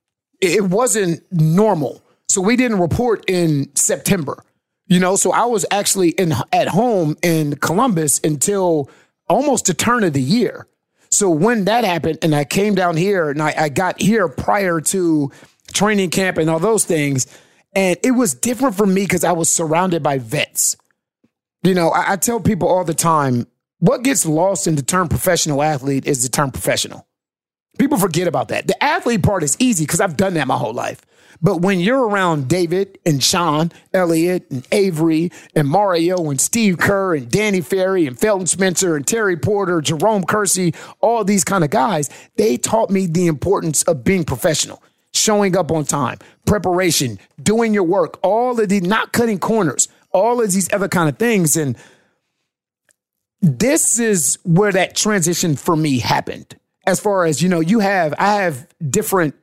it 0.42 0.62
wasn't 0.64 1.22
normal. 1.32 2.02
So 2.28 2.42
we 2.42 2.54
didn't 2.56 2.80
report 2.80 3.24
in 3.28 3.74
September. 3.74 4.44
You 4.88 5.00
know, 5.00 5.16
so 5.16 5.32
I 5.32 5.46
was 5.46 5.64
actually 5.70 6.10
in 6.10 6.34
at 6.52 6.68
home 6.68 7.16
in 7.22 7.56
Columbus 7.56 8.20
until 8.22 8.90
almost 9.26 9.64
the 9.66 9.74
turn 9.74 10.04
of 10.04 10.12
the 10.12 10.20
year. 10.20 10.66
So 11.14 11.31
when 11.31 11.66
that 11.66 11.85
happened 11.85 12.18
and 12.22 12.35
I 12.35 12.44
came 12.44 12.74
down 12.74 12.96
here 12.96 13.31
and 13.31 13.40
I, 13.40 13.55
I 13.57 13.68
got 13.68 14.03
here 14.03 14.27
prior 14.27 14.81
to 14.81 15.31
training 15.72 16.11
camp 16.11 16.38
and 16.38 16.50
all 16.50 16.59
those 16.59 16.85
things, 16.85 17.29
and 17.72 17.96
it 18.03 18.11
was 18.11 18.35
different 18.35 18.74
for 18.74 18.85
me 18.85 19.05
because 19.05 19.22
I 19.22 19.31
was 19.31 19.48
surrounded 19.48 20.03
by 20.03 20.18
vets. 20.18 20.77
You 21.62 21.72
know, 21.72 21.90
I, 21.90 22.14
I 22.14 22.16
tell 22.16 22.40
people 22.40 22.66
all 22.66 22.83
the 22.83 22.94
time, 22.94 23.46
what 23.79 24.03
gets 24.03 24.27
lost 24.27 24.66
in 24.66 24.74
the 24.74 24.83
term 24.83 25.09
professional 25.09 25.62
athlete 25.62 26.05
is 26.05 26.24
the 26.24 26.29
term 26.29 26.50
professional. 26.50 27.07
People 27.79 27.96
forget 27.98 28.27
about 28.27 28.48
that. 28.48 28.66
The 28.66 28.83
athlete 28.83 29.22
part 29.22 29.44
is 29.44 29.57
easy 29.61 29.85
because 29.85 30.00
I've 30.00 30.16
done 30.16 30.35
that 30.35 30.48
my 30.48 30.57
whole 30.57 30.74
life. 30.74 31.00
But 31.44 31.61
when 31.61 31.78
you're 31.78 32.09
around 32.09 32.48
David 32.48 32.98
and 33.04 33.22
Sean 33.22 33.70
Elliott 33.92 34.50
and 34.50 34.66
Avery 34.72 35.30
and 35.54 35.68
Mario 35.68 36.30
and 36.30 36.40
Steve 36.40 36.78
Kerr 36.78 37.14
and 37.14 37.30
Danny 37.30 37.61
Ferry 37.61 38.07
and 38.07 38.18
Felton 38.18 38.46
Spencer 38.46 38.96
and 38.96 39.07
Terry 39.07 39.37
Porter, 39.37 39.83
Jerome 39.83 40.24
Kersey, 40.24 40.74
all 41.00 41.22
these 41.22 41.44
kind 41.44 41.62
of 41.62 41.68
guys, 41.68 42.09
they 42.37 42.57
taught 42.57 42.88
me 42.88 43.07
the 43.07 43.26
importance 43.26 43.83
of 43.83 44.02
being 44.02 44.24
professional, 44.24 44.83
showing 45.12 45.54
up 45.54 45.70
on 45.70 45.85
time, 45.85 46.18
preparation, 46.46 47.18
doing 47.42 47.74
your 47.74 47.85
work, 47.85 48.18
all 48.22 48.59
of 48.59 48.70
the 48.70 48.80
not 48.80 49.12
cutting 49.12 49.38
corners, 49.38 49.87
all 50.12 50.40
of 50.40 50.50
these 50.50 50.72
other 50.72 50.88
kind 50.88 51.11
of 51.11 51.18
things. 51.18 51.59
And 51.59 51.76
this 53.42 53.98
is 53.98 54.38
where 54.44 54.72
that 54.72 54.96
transition 54.96 55.57
for 55.57 55.76
me 55.76 55.98
happened. 55.98 56.57
As 56.87 57.00
far 57.00 57.26
as, 57.26 57.42
you 57.42 57.50
know, 57.50 57.61
you 57.61 57.80
have, 57.80 58.14
I 58.18 58.37
have 58.37 58.66
different, 58.88 59.35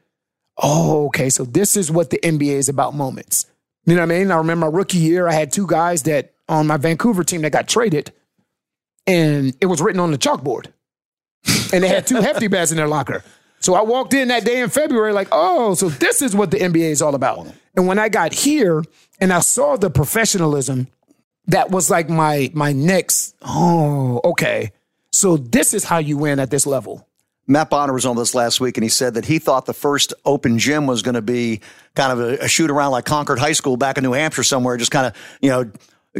oh, 0.58 1.06
okay, 1.08 1.30
so 1.30 1.44
this 1.44 1.76
is 1.76 1.92
what 1.92 2.10
the 2.10 2.20
NBA 2.20 2.54
is 2.54 2.70
about 2.70 2.94
moments. 2.94 3.46
You 3.86 3.96
know 3.96 4.02
what 4.02 4.12
I 4.12 4.20
mean? 4.20 4.32
I 4.32 4.38
remember 4.38 4.70
my 4.70 4.78
rookie 4.78 5.00
year, 5.00 5.28
I 5.28 5.34
had 5.34 5.52
two 5.52 5.66
guys 5.66 6.04
that 6.04 6.34
on 6.48 6.68
my 6.68 6.78
Vancouver 6.78 7.24
team 7.24 7.42
that 7.42 7.52
got 7.52 7.68
traded, 7.68 8.12
and 9.08 9.56
it 9.60 9.66
was 9.66 9.82
written 9.82 10.00
on 10.00 10.12
the 10.12 10.18
chalkboard. 10.18 10.68
and 11.74 11.84
they 11.84 11.88
had 11.88 12.06
two 12.06 12.18
hefty 12.18 12.48
bats 12.48 12.72
in 12.72 12.78
their 12.78 12.88
locker. 12.88 13.24
So 13.60 13.76
I 13.76 13.82
walked 13.84 14.14
in 14.14 14.30
that 14.30 14.44
day 14.44 14.60
in 14.60 14.70
February, 14.70 15.14
like, 15.14 15.28
oh, 15.32 15.76
so 15.76 15.90
this 15.90 16.22
is 16.22 16.36
what 16.36 16.52
the 16.52 16.58
NBA 16.58 16.90
is 16.90 17.02
all 17.02 17.14
about. 17.14 17.48
And 17.76 17.88
when 17.88 18.00
I 18.00 18.10
got 18.10 18.34
here 18.34 18.84
and 19.20 19.32
I 19.32 19.40
saw 19.40 19.78
the 19.78 19.90
professionalism, 19.90 20.88
that 21.48 21.70
was 21.70 21.90
like 21.90 22.10
my 22.10 22.52
my 22.54 22.72
next, 22.74 23.36
oh, 23.42 24.20
okay. 24.24 24.72
So 25.12 25.38
this 25.38 25.74
is 25.74 25.84
how 25.84 26.00
you 26.00 26.18
win 26.18 26.40
at 26.40 26.50
this 26.50 26.66
level. 26.66 27.08
Matt 27.52 27.70
Bonner 27.70 27.94
was 27.94 28.06
on 28.06 28.16
this 28.16 28.34
last 28.34 28.60
week, 28.62 28.78
and 28.78 28.84
he 28.84 28.90
said 28.90 29.16
that 29.16 29.26
he 29.26 29.40
thought 29.40 29.66
the 29.66 29.74
first 29.74 30.14
open 30.26 30.58
gym 30.58 30.88
was 30.88 31.02
going 31.02 31.16
to 31.16 31.22
be 31.22 31.62
kind 31.96 32.12
of 32.12 32.20
a, 32.20 32.46
a 32.46 32.48
shoot 32.48 32.72
around 32.72 32.92
like 32.92 33.06
Concord 33.06 33.40
High 33.40 33.52
School 33.54 33.78
back 33.78 33.98
in 33.98 34.04
New 34.04 34.14
Hampshire 34.14 34.44
somewhere, 34.44 34.78
just 34.78 34.92
kind 34.92 35.08
of, 35.08 35.16
you 35.42 35.50
know, 35.50 35.72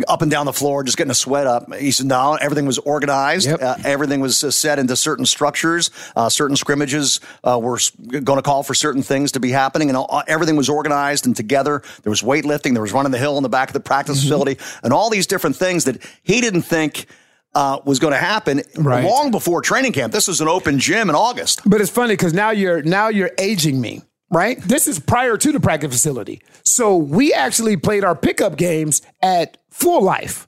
up 0.08 0.22
and 0.22 0.32
down 0.32 0.46
the 0.46 0.54
floor, 0.54 0.84
just 0.84 0.98
getting 0.98 1.12
a 1.12 1.14
sweat 1.14 1.48
up. 1.48 1.74
He 1.76 1.92
said, 1.92 2.06
no, 2.06 2.36
everything 2.36 2.66
was 2.66 2.78
organized. 2.78 3.50
Yep. 3.50 3.62
Uh, 3.62 3.76
everything 3.84 4.22
was 4.22 4.42
uh, 4.42 4.50
set 4.50 4.80
into 4.80 4.96
certain 4.96 5.26
structures. 5.26 5.90
Uh, 6.16 6.30
certain 6.30 6.56
scrimmages 6.56 7.20
uh, 7.44 7.60
were 7.62 7.78
going 8.10 8.38
to 8.38 8.42
call 8.42 8.64
for 8.64 8.74
certain 8.74 9.04
things 9.04 9.34
to 9.34 9.42
be 9.42 9.52
happening, 9.52 9.90
and 9.90 9.98
all, 9.98 10.24
everything 10.28 10.56
was 10.56 10.70
organized 10.70 11.26
and 11.26 11.36
together. 11.36 11.84
There 12.04 12.10
was 12.10 12.22
weightlifting, 12.22 12.72
there 12.72 12.82
was 12.82 12.94
running 12.94 13.12
the 13.12 13.18
hill 13.18 13.36
in 13.36 13.44
the 13.44 13.50
back 13.50 13.70
of 13.70 13.74
the 13.74 13.80
practice 13.80 14.20
Mm-hmm. 14.20 14.30
facility, 14.30 14.58
and 14.84 14.94
all 14.94 15.10
these 15.10 15.28
different 15.28 15.56
things 15.58 15.84
that 15.86 16.02
he 16.24 16.42
didn't 16.42 16.64
think. 16.64 17.08
Uh, 17.54 17.80
was 17.84 18.00
going 18.00 18.14
to 18.14 18.18
happen 18.18 18.62
Right. 18.78 19.04
long 19.04 19.30
before 19.30 19.62
training 19.62 19.92
camp. 19.92 20.14
This 20.14 20.28
was 20.30 20.40
an 20.40 20.48
open 20.48 20.80
gym 20.80 21.10
in 21.10 21.16
August. 21.16 21.60
But 21.66 21.82
it's 21.82 21.90
funny 21.92 22.14
because 22.14 22.34
now 22.34 22.52
you're 22.52 22.82
now 22.82 23.10
you're 23.10 23.32
aging 23.38 23.82
me, 23.82 24.04
right? 24.30 24.58
This 24.62 24.88
is 24.88 25.00
prior 25.00 25.36
to 25.36 25.52
the 25.52 25.60
practice 25.60 25.92
facility. 25.92 26.42
So 26.64 26.96
we 26.96 27.34
actually 27.34 27.76
played 27.76 28.06
our 28.06 28.16
pickup 28.16 28.56
games 28.56 29.02
at 29.22 29.58
Full 29.70 30.02
Life 30.02 30.48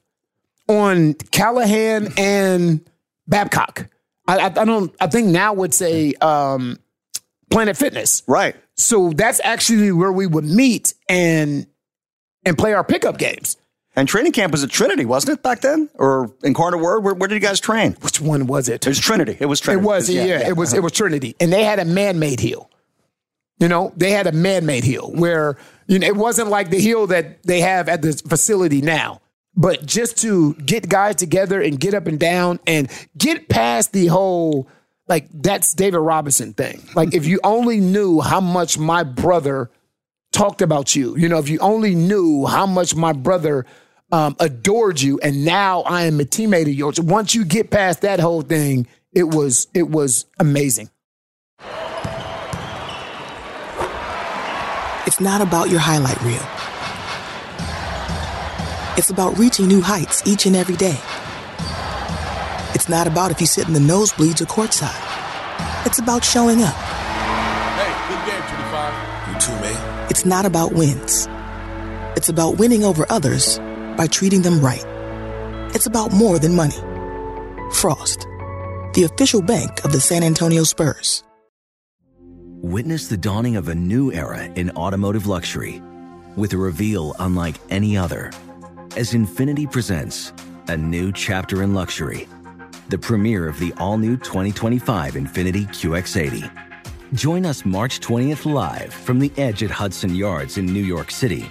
on 0.66 1.12
Callaghan 1.30 2.08
and 2.16 2.80
Babcock. 3.28 3.86
I, 4.26 4.38
I, 4.38 4.46
I 4.46 4.64
don't. 4.64 4.94
I 4.98 5.06
think 5.06 5.28
now 5.28 5.52
would 5.52 5.74
say 5.74 6.14
um, 6.22 6.78
Planet 7.50 7.76
Fitness. 7.76 8.22
Right. 8.26 8.56
So 8.76 9.10
that's 9.10 9.42
actually 9.44 9.92
where 9.92 10.10
we 10.12 10.26
would 10.26 10.46
meet 10.46 10.94
and 11.06 11.66
and 12.46 12.56
play 12.56 12.72
our 12.72 12.82
pickup 12.84 13.18
games. 13.18 13.58
And 13.96 14.08
training 14.08 14.32
camp 14.32 14.50
was 14.52 14.64
at 14.64 14.70
Trinity, 14.70 15.04
wasn't 15.04 15.38
it 15.38 15.42
back 15.42 15.60
then? 15.60 15.88
Or 15.94 16.32
Incarnate 16.42 16.80
Word? 16.80 17.00
Where, 17.00 17.14
where 17.14 17.28
did 17.28 17.36
you 17.36 17.40
guys 17.40 17.60
train? 17.60 17.92
Which 18.00 18.20
one 18.20 18.46
was 18.46 18.68
it? 18.68 18.84
It 18.84 18.88
was 18.88 18.98
Trinity. 18.98 19.36
It 19.38 19.46
was 19.46 19.60
Trinity. 19.60 19.82
It 19.82 19.86
was, 19.86 20.10
yeah, 20.10 20.48
it 20.48 20.56
was, 20.56 20.74
it 20.74 20.82
was 20.82 20.92
uh-huh. 20.92 20.98
Trinity, 20.98 21.36
and 21.38 21.52
they 21.52 21.62
had 21.62 21.78
a 21.78 21.84
man-made 21.84 22.40
hill. 22.40 22.70
You 23.58 23.68
know, 23.68 23.92
they 23.96 24.10
had 24.10 24.26
a 24.26 24.32
man-made 24.32 24.82
hill 24.82 25.12
where 25.12 25.56
you 25.86 26.00
know 26.00 26.06
it 26.06 26.16
wasn't 26.16 26.48
like 26.48 26.70
the 26.70 26.80
hill 26.80 27.06
that 27.06 27.44
they 27.44 27.60
have 27.60 27.88
at 27.88 28.02
the 28.02 28.12
facility 28.12 28.80
now. 28.80 29.20
But 29.56 29.86
just 29.86 30.18
to 30.22 30.54
get 30.54 30.88
guys 30.88 31.14
together 31.14 31.62
and 31.62 31.78
get 31.78 31.94
up 31.94 32.08
and 32.08 32.18
down 32.18 32.58
and 32.66 32.90
get 33.16 33.48
past 33.48 33.92
the 33.92 34.06
whole 34.06 34.68
like 35.06 35.28
that's 35.32 35.74
David 35.74 35.98
Robinson 35.98 36.52
thing. 36.52 36.82
Like 36.94 37.14
if 37.14 37.26
you 37.26 37.38
only 37.44 37.78
knew 37.78 38.20
how 38.20 38.40
much 38.40 38.78
my 38.78 39.04
brother 39.04 39.70
talked 40.32 40.60
about 40.60 40.96
you, 40.96 41.16
you 41.16 41.28
know, 41.28 41.38
if 41.38 41.48
you 41.48 41.58
only 41.60 41.94
knew 41.94 42.46
how 42.46 42.66
much 42.66 42.96
my 42.96 43.12
brother 43.12 43.66
um, 44.12 44.36
adored 44.38 45.00
you, 45.00 45.18
and 45.20 45.44
now 45.44 45.82
I 45.82 46.04
am 46.04 46.20
a 46.20 46.24
teammate 46.24 46.62
of 46.62 46.74
yours. 46.74 47.00
Once 47.00 47.34
you 47.34 47.44
get 47.44 47.70
past 47.70 48.02
that 48.02 48.20
whole 48.20 48.42
thing, 48.42 48.86
it 49.12 49.24
was 49.24 49.68
it 49.74 49.88
was 49.88 50.26
amazing. 50.38 50.90
It's 55.06 55.20
not 55.20 55.40
about 55.40 55.70
your 55.70 55.80
highlight 55.80 56.20
reel. 56.22 56.42
It's 58.96 59.10
about 59.10 59.38
reaching 59.38 59.66
new 59.66 59.80
heights 59.80 60.22
each 60.26 60.46
and 60.46 60.56
every 60.56 60.76
day. 60.76 60.98
It's 62.74 62.88
not 62.88 63.06
about 63.06 63.30
if 63.30 63.40
you 63.40 63.46
sit 63.46 63.66
in 63.66 63.74
the 63.74 63.80
nosebleeds 63.80 64.40
or 64.40 64.46
courtside. 64.46 65.86
It's 65.86 65.98
about 65.98 66.24
showing 66.24 66.62
up. 66.62 66.74
Hey, 66.74 67.92
good 68.08 68.26
game, 68.26 68.42
25. 68.42 69.34
You 69.34 69.40
too, 69.40 69.52
man. 69.60 70.10
It's 70.10 70.24
not 70.24 70.46
about 70.46 70.72
wins. 70.72 71.28
It's 72.16 72.28
about 72.28 72.58
winning 72.58 72.84
over 72.84 73.04
others 73.10 73.58
by 73.96 74.06
treating 74.06 74.42
them 74.42 74.60
right. 74.60 74.84
It's 75.74 75.86
about 75.86 76.12
more 76.12 76.38
than 76.38 76.54
money. 76.54 76.78
Frost, 77.72 78.26
the 78.94 79.08
official 79.10 79.42
bank 79.42 79.84
of 79.84 79.92
the 79.92 80.00
San 80.00 80.22
Antonio 80.22 80.64
Spurs. 80.64 81.24
Witness 82.62 83.08
the 83.08 83.16
dawning 83.16 83.56
of 83.56 83.68
a 83.68 83.74
new 83.74 84.10
era 84.12 84.44
in 84.54 84.70
automotive 84.70 85.26
luxury 85.26 85.82
with 86.36 86.52
a 86.52 86.56
reveal 86.56 87.14
unlike 87.18 87.56
any 87.70 87.96
other 87.96 88.30
as 88.96 89.12
Infiniti 89.12 89.70
presents 89.70 90.32
a 90.68 90.76
new 90.76 91.12
chapter 91.12 91.62
in 91.62 91.74
luxury, 91.74 92.28
the 92.88 92.98
premiere 92.98 93.48
of 93.48 93.58
the 93.58 93.72
all 93.76 93.98
new 93.98 94.16
2025 94.16 95.14
Infiniti 95.14 95.66
QX80. 95.66 96.50
Join 97.12 97.44
us 97.44 97.64
March 97.64 98.00
20th 98.00 98.50
live 98.50 98.94
from 98.94 99.18
the 99.18 99.32
edge 99.36 99.62
at 99.62 99.70
Hudson 99.70 100.14
Yards 100.14 100.58
in 100.58 100.66
New 100.66 100.82
York 100.82 101.10
City, 101.10 101.50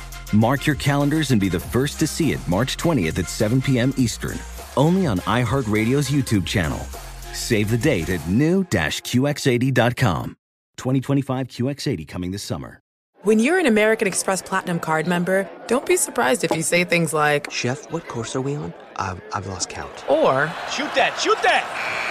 Mark 0.33 0.65
your 0.65 0.77
calendars 0.77 1.31
and 1.31 1.41
be 1.41 1.49
the 1.49 1.59
first 1.59 1.99
to 1.99 2.07
see 2.07 2.31
it 2.31 2.39
March 2.47 2.77
20th 2.77 3.19
at 3.19 3.27
7 3.27 3.61
p.m. 3.61 3.93
Eastern, 3.97 4.37
only 4.77 5.05
on 5.05 5.17
iHeartRadio's 5.19 6.09
YouTube 6.09 6.45
channel. 6.45 6.79
Save 7.33 7.69
the 7.69 7.77
date 7.77 8.09
at 8.09 8.25
new-QX80.com. 8.29 10.37
2025 10.77 11.47
QX80 11.47 12.07
coming 12.07 12.31
this 12.31 12.43
summer. 12.43 12.79
When 13.23 13.37
you're 13.37 13.59
an 13.59 13.67
American 13.67 14.07
Express 14.07 14.41
Platinum 14.41 14.79
card 14.79 15.05
member, 15.05 15.47
don't 15.67 15.85
be 15.85 15.95
surprised 15.95 16.43
if 16.43 16.49
you 16.55 16.63
say 16.63 16.83
things 16.85 17.13
like, 17.13 17.51
Chef, 17.51 17.91
what 17.91 18.07
course 18.07 18.35
are 18.35 18.41
we 18.41 18.55
on? 18.55 18.73
I've, 18.95 19.21
I've 19.33 19.45
lost 19.45 19.69
count. 19.69 19.91
or, 20.09 20.47
Shoot 20.71 20.91
that, 20.95 21.15
shoot 21.21 21.37
that! 21.43 22.10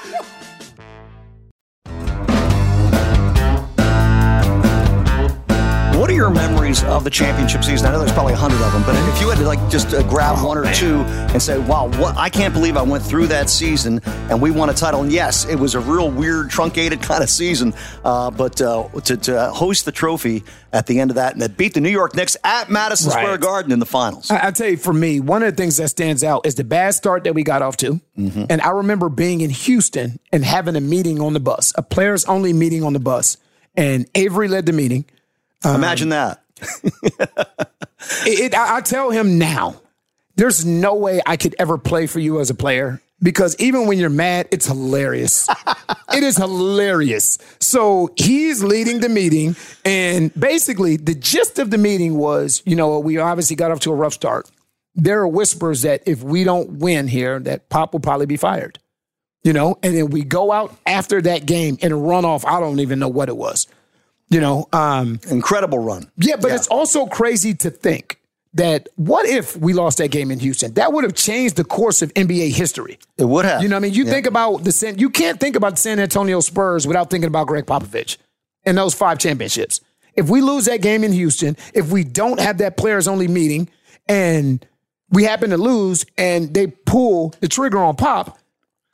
What 6.01 6.09
are 6.09 6.13
your 6.13 6.31
memories 6.31 6.83
of 6.85 7.03
the 7.03 7.11
championship 7.11 7.63
season? 7.63 7.85
I 7.85 7.91
know 7.91 7.99
there's 7.99 8.11
probably 8.11 8.33
a 8.33 8.35
hundred 8.35 8.59
of 8.63 8.73
them, 8.73 8.81
but 8.87 8.95
if 9.13 9.21
you 9.21 9.29
had 9.29 9.37
to 9.37 9.45
like 9.45 9.59
just 9.69 9.93
uh, 9.93 10.01
grab 10.09 10.43
one 10.43 10.57
or 10.57 10.63
two 10.73 10.95
and 10.95 11.39
say, 11.39 11.59
"Wow, 11.59 11.89
what 11.99 12.17
I 12.17 12.27
can't 12.27 12.55
believe 12.55 12.75
I 12.75 12.81
went 12.81 13.03
through 13.03 13.27
that 13.27 13.51
season 13.51 14.01
and 14.03 14.41
we 14.41 14.49
won 14.49 14.71
a 14.71 14.73
title." 14.73 15.03
And 15.03 15.11
yes, 15.11 15.45
it 15.45 15.57
was 15.57 15.75
a 15.75 15.79
real 15.79 16.09
weird, 16.09 16.49
truncated 16.49 17.01
kind 17.03 17.21
of 17.21 17.29
season, 17.29 17.75
uh, 18.03 18.31
but 18.31 18.59
uh, 18.63 18.89
to, 19.03 19.15
to 19.15 19.51
host 19.51 19.85
the 19.85 19.91
trophy 19.91 20.43
at 20.73 20.87
the 20.87 20.99
end 20.99 21.11
of 21.11 21.15
that 21.17 21.33
and 21.33 21.41
that 21.43 21.55
beat 21.55 21.75
the 21.75 21.81
New 21.81 21.91
York 21.91 22.15
Knicks 22.15 22.35
at 22.43 22.71
Madison 22.71 23.11
Right. 23.11 23.21
Square 23.21 23.37
Garden 23.37 23.71
in 23.71 23.77
the 23.77 23.85
finals. 23.85 24.31
I, 24.31 24.47
I 24.47 24.51
tell 24.51 24.69
you, 24.69 24.77
for 24.77 24.93
me, 24.93 25.19
one 25.19 25.43
of 25.43 25.55
the 25.55 25.55
things 25.55 25.77
that 25.77 25.89
stands 25.89 26.23
out 26.23 26.47
is 26.47 26.55
the 26.55 26.63
bad 26.63 26.95
start 26.95 27.25
that 27.25 27.35
we 27.35 27.43
got 27.43 27.61
off 27.61 27.77
to. 27.77 28.01
Mm-hmm. 28.17 28.45
And 28.49 28.59
I 28.63 28.71
remember 28.71 29.07
being 29.07 29.41
in 29.41 29.51
Houston 29.51 30.19
and 30.31 30.43
having 30.43 30.75
a 30.75 30.81
meeting 30.81 31.21
on 31.21 31.33
the 31.33 31.39
bus, 31.39 31.73
a 31.75 31.83
players 31.83 32.25
only 32.25 32.53
meeting 32.53 32.83
on 32.83 32.93
the 32.93 32.99
bus. 32.99 33.37
And 33.75 34.09
Avery 34.15 34.47
led 34.47 34.65
the 34.65 34.73
meeting. 34.73 35.05
Um, 35.63 35.75
Imagine 35.75 36.09
that. 36.09 36.43
It, 38.25 38.39
it- 38.39 38.55
I, 38.55 38.77
I 38.77 38.81
tell 38.81 39.11
him 39.11 39.37
now, 39.37 39.79
there's 40.35 40.65
no 40.65 40.95
way 40.95 41.21
I 41.25 41.37
could 41.37 41.55
ever 41.59 41.77
play 41.77 42.07
for 42.07 42.19
you 42.19 42.39
as 42.39 42.49
a 42.49 42.55
player 42.55 42.99
because 43.21 43.55
even 43.59 43.85
when 43.85 43.99
you're 43.99 44.09
mad, 44.09 44.47
it's 44.51 44.65
hilarious. 44.65 45.47
it 46.13 46.23
is 46.23 46.35
hilarious. 46.37 47.37
So 47.59 48.09
he's 48.15 48.63
leading 48.63 48.99
the 49.01 49.09
meeting, 49.09 49.55
and 49.85 50.33
basically 50.33 50.97
the 50.97 51.13
gist 51.13 51.59
of 51.59 51.69
the 51.69 51.77
meeting 51.77 52.17
was, 52.17 52.63
you 52.65 52.75
know, 52.75 52.97
we 52.99 53.17
obviously 53.19 53.55
got 53.55 53.71
off 53.71 53.81
to 53.81 53.91
a 53.91 53.95
rough 53.95 54.13
start. 54.13 54.49
There 54.95 55.19
are 55.21 55.27
whispers 55.27 55.83
that 55.83 56.01
if 56.07 56.23
we 56.23 56.43
don't 56.43 56.79
win 56.79 57.07
here, 57.07 57.39
that 57.41 57.69
Pop 57.69 57.93
will 57.93 57.99
probably 58.01 58.25
be 58.25 58.37
fired. 58.37 58.79
You 59.43 59.53
know, 59.53 59.77
and 59.83 59.95
then 59.95 60.09
we 60.11 60.23
go 60.23 60.51
out 60.51 60.75
after 60.85 61.21
that 61.21 61.45
game 61.47 61.77
in 61.81 61.91
a 61.91 61.95
runoff. 61.95 62.45
I 62.45 62.59
don't 62.59 62.79
even 62.79 62.99
know 62.99 63.07
what 63.09 63.27
it 63.29 63.37
was. 63.37 63.67
You 64.31 64.39
know, 64.41 64.67
um, 64.73 65.19
Incredible 65.29 65.77
run. 65.79 66.09
yeah, 66.17 66.37
but 66.37 66.51
it's 66.51 66.67
also 66.67 67.05
crazy 67.05 67.53
to 67.55 67.69
think 67.69 68.19
that 68.53 68.87
what 68.95 69.25
if 69.27 69.55
we 69.57 69.73
lost 69.73 69.97
that 69.99 70.09
game 70.09 70.31
in 70.31 70.39
Houston? 70.39 70.73
That 70.73 70.91
would 70.93 71.03
have 71.03 71.13
changed 71.13 71.57
the 71.57 71.63
course 71.63 72.01
of 72.01 72.13
NBA 72.15 72.51
history. 72.51 72.97
It 73.17 73.25
would 73.25 73.45
have. 73.45 73.61
You 73.61 73.67
know 73.69 73.75
what 73.75 73.81
I 73.83 73.87
mean? 73.87 73.93
You 73.93 74.05
Yeah. 74.05 74.11
think 74.11 74.25
about 74.27 74.63
the 74.63 74.71
San, 74.71 74.97
you 74.97 75.09
can't 75.09 75.39
think 75.39 75.55
about 75.55 75.71
the 75.75 75.81
San 75.81 75.99
Antonio 75.99 76.39
Spurs 76.39 76.87
without 76.87 77.09
thinking 77.09 77.27
about 77.27 77.47
Gregg 77.47 77.65
Popovich 77.65 78.17
and 78.65 78.77
those 78.77 78.93
five 78.93 79.19
championships. 79.19 79.81
If 80.15 80.29
we 80.29 80.41
lose 80.41 80.65
that 80.65 80.81
game 80.81 81.03
in 81.03 81.11
Houston, 81.13 81.55
if 81.73 81.91
we 81.91 82.03
don't 82.03 82.39
have 82.39 82.57
that 82.57 82.75
players 82.77 83.07
only 83.07 83.27
meeting 83.29 83.69
and 84.09 84.65
we 85.09 85.23
happen 85.25 85.49
to 85.51 85.57
lose 85.57 86.05
and 86.17 86.53
they 86.53 86.67
pull 86.67 87.33
the 87.41 87.47
trigger 87.47 87.79
on 87.79 87.95
Pop, 87.95 88.37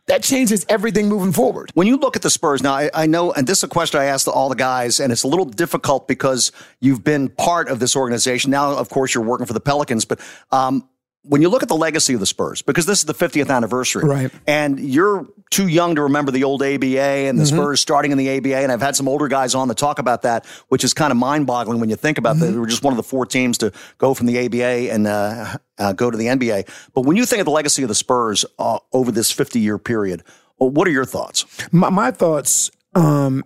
that 0.07 0.23
changes 0.23 0.65
everything 0.69 1.09
moving 1.09 1.31
forward. 1.31 1.69
When 1.73 1.85
you 1.85 1.97
look 1.97 2.15
at 2.15 2.21
the 2.21 2.29
Spurs 2.29 2.63
now, 2.63 2.73
I, 2.73 2.89
I 2.93 3.07
know, 3.07 3.31
and 3.33 3.45
this 3.45 3.59
is 3.59 3.63
a 3.65 3.67
question 3.67 3.99
I 3.99 4.05
asked 4.05 4.27
all 4.27 4.49
the 4.49 4.55
guys, 4.55 4.99
and 4.99 5.11
it's 5.11 5.23
a 5.23 5.27
little 5.27 5.45
difficult 5.45 6.07
because 6.07 6.51
you've 6.79 7.03
been 7.03 7.29
part 7.29 7.67
of 7.69 7.79
this 7.79 7.95
organization. 7.95 8.51
Now, 8.51 8.71
of 8.71 8.89
course, 8.89 9.13
you're 9.13 9.23
working 9.23 9.45
for 9.45 9.53
the 9.53 9.59
Pelicans, 9.59 10.05
but 10.05 10.19
um, 10.51 10.87
when 11.23 11.41
you 11.41 11.49
look 11.49 11.61
at 11.61 11.67
the 11.67 11.75
legacy 11.75 12.13
of 12.13 12.19
the 12.21 12.25
Spurs, 12.25 12.61
because 12.61 12.85
this 12.85 12.99
is 12.99 13.05
the 13.05 13.13
50th 13.13 13.49
anniversary, 13.53 14.03
Right. 14.05 14.31
And 14.47 14.79
you're 14.79 15.27
too 15.49 15.67
young 15.67 15.95
to 15.95 16.03
remember 16.03 16.31
the 16.31 16.43
old 16.45 16.61
ABA 16.63 16.97
and 16.97 17.37
the 17.37 17.43
Mm-hmm. 17.43 17.55
Spurs 17.57 17.81
starting 17.81 18.11
in 18.11 18.17
the 18.17 18.37
ABA, 18.37 18.55
and 18.55 18.71
I've 18.71 18.81
had 18.81 18.95
some 18.95 19.07
older 19.07 19.27
guys 19.27 19.53
on 19.55 19.67
to 19.67 19.73
talk 19.73 19.99
about 19.99 20.21
that, 20.21 20.45
which 20.69 20.83
is 20.83 20.93
kind 20.93 21.11
of 21.11 21.17
mind-boggling 21.17 21.79
when 21.79 21.89
you 21.89 21.95
think 21.97 22.17
about 22.17 22.37
that. 22.37 22.45
Mm-hmm. 22.45 22.53
They 22.53 22.59
were 22.59 22.67
just 22.67 22.83
one 22.83 22.93
of 22.93 22.97
the 22.97 23.03
four 23.03 23.25
teams 23.25 23.57
to 23.59 23.73
go 23.97 24.13
from 24.13 24.27
the 24.27 24.45
ABA 24.45 24.91
and 24.93 25.05
uh, 25.07 25.57
uh, 25.77 25.93
go 25.93 26.09
to 26.09 26.17
the 26.17 26.27
NBA. 26.27 26.69
But 26.93 27.01
when 27.01 27.17
you 27.17 27.25
think 27.25 27.39
of 27.41 27.45
the 27.45 27.51
legacy 27.51 27.83
of 27.83 27.89
the 27.89 27.95
Spurs 27.95 28.45
uh, 28.57 28.79
over 28.93 29.11
this 29.11 29.33
50-year 29.33 29.77
period, 29.79 30.23
well, 30.59 30.69
what 30.69 30.87
are 30.87 30.91
your 30.91 31.05
thoughts? 31.05 31.45
my, 31.71 31.89
my 31.89 32.11
thoughts 32.11 32.71
um 32.95 33.43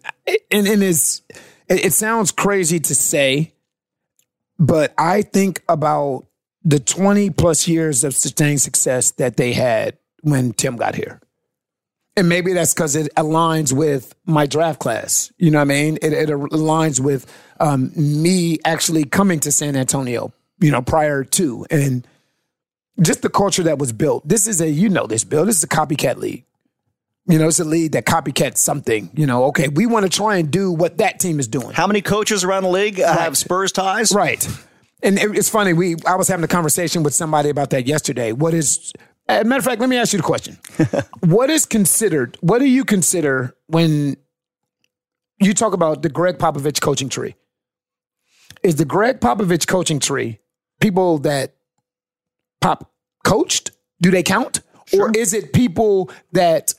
and, 0.52 0.68
and 0.68 0.84
is 0.84 1.24
it, 1.68 1.86
it 1.86 1.94
sounds 1.94 2.32
crazy 2.32 2.80
to 2.80 2.94
say 2.96 3.52
but 4.60 4.94
i 4.98 5.22
think 5.24 5.62
about 5.68 6.26
the 6.64 6.80
20 6.80 7.30
plus 7.32 7.68
years 7.68 8.04
of 8.04 8.16
sustained 8.16 8.62
success 8.62 9.12
that 9.12 9.38
they 9.38 9.54
had 9.54 9.98
when 10.22 10.54
tim 10.54 10.76
got 10.76 10.96
here 10.96 11.20
and 12.16 12.28
maybe 12.28 12.54
that's 12.54 12.74
because 12.74 12.96
it 12.96 13.14
aligns 13.16 13.74
with 13.74 14.14
my 14.26 14.46
draft 14.46 14.80
class 14.80 15.32
you 15.38 15.50
know 15.50 15.58
what 15.58 15.64
i 15.64 15.66
mean 15.66 15.98
it, 16.02 16.14
it 16.14 16.30
aligns 16.30 17.00
with 17.00 17.26
um, 17.60 17.92
me 17.96 18.60
actually 18.66 19.04
coming 19.04 19.40
to 19.40 19.52
san 19.52 19.76
antonio 19.76 20.32
you 20.60 20.72
know 20.72 20.82
prior 20.82 21.24
to 21.24 21.66
and 21.70 22.08
just 23.02 23.22
the 23.22 23.30
culture 23.30 23.64
that 23.64 23.80
was 23.80 23.92
built 23.92 24.28
this 24.28 24.48
is 24.48 24.62
a 24.62 24.70
you 24.70 24.90
know 24.90 25.08
this 25.08 25.24
bill 25.24 25.46
this 25.46 25.58
is 25.58 25.64
a 25.64 25.68
copycat 25.68 26.18
league 26.18 26.46
you 27.28 27.38
know, 27.38 27.48
it's 27.48 27.60
a 27.60 27.64
league 27.64 27.92
that 27.94 28.06
copycats 28.06 28.58
something. 28.58 29.10
You 29.14 29.26
know, 29.26 29.46
okay, 29.46 29.68
we 29.68 29.86
want 29.86 30.06
to 30.06 30.10
try 30.10 30.38
and 30.38 30.52
do 30.52 30.72
what 30.72 30.98
that 30.98 31.20
team 31.20 31.40
is 31.40 31.48
doing. 31.48 31.72
How 31.72 31.88
many 31.88 32.02
coaches 32.02 32.44
around 32.44 32.64
the 32.64 32.70
league 32.70 33.00
uh, 33.00 33.14
have 33.14 33.38
Spurs 33.38 33.72
ties? 33.72 34.12
Right. 34.12 34.48
And 35.04 35.18
it- 35.18 35.38
it's 35.38 35.50
funny. 35.50 35.74
We 35.74 35.96
I 36.06 36.16
was 36.16 36.28
having 36.28 36.44
a 36.44 36.48
conversation 36.48 37.04
with 37.04 37.14
somebody 37.14 37.50
about 37.50 37.70
that 37.72 37.86
yesterday. 37.88 38.32
What 38.32 38.54
is, 38.54 38.94
as 39.28 39.42
a 39.42 39.46
matter 39.46 39.60
of 39.60 39.66
fact, 39.66 39.82
let 39.82 39.90
me 39.90 39.98
ask 39.98 40.14
you 40.14 40.18
the 40.20 40.24
question: 40.24 40.58
What 41.22 41.50
is 41.50 41.66
considered? 41.66 42.38
What 42.42 42.60
do 42.60 42.66
you 42.66 42.86
consider 42.86 43.56
when 43.68 44.18
you 45.40 45.54
talk 45.54 45.74
about 45.74 46.02
the 46.04 46.10
Gregg 46.10 46.38
Popovich 46.38 46.82
coaching 46.82 47.10
tree? 47.10 47.36
Is 48.64 48.76
the 48.76 48.86
Gregg 48.86 49.20
Popovich 49.20 49.68
coaching 49.68 50.00
tree 50.00 50.40
people 50.80 51.18
that 51.20 51.56
Pop 52.60 52.92
coached 53.24 53.72
Do 54.02 54.12
they 54.12 54.24
count? 54.24 54.62
Or 54.94 55.10
is 55.16 55.34
it 55.34 55.54
people 55.54 56.12
that 56.34 56.74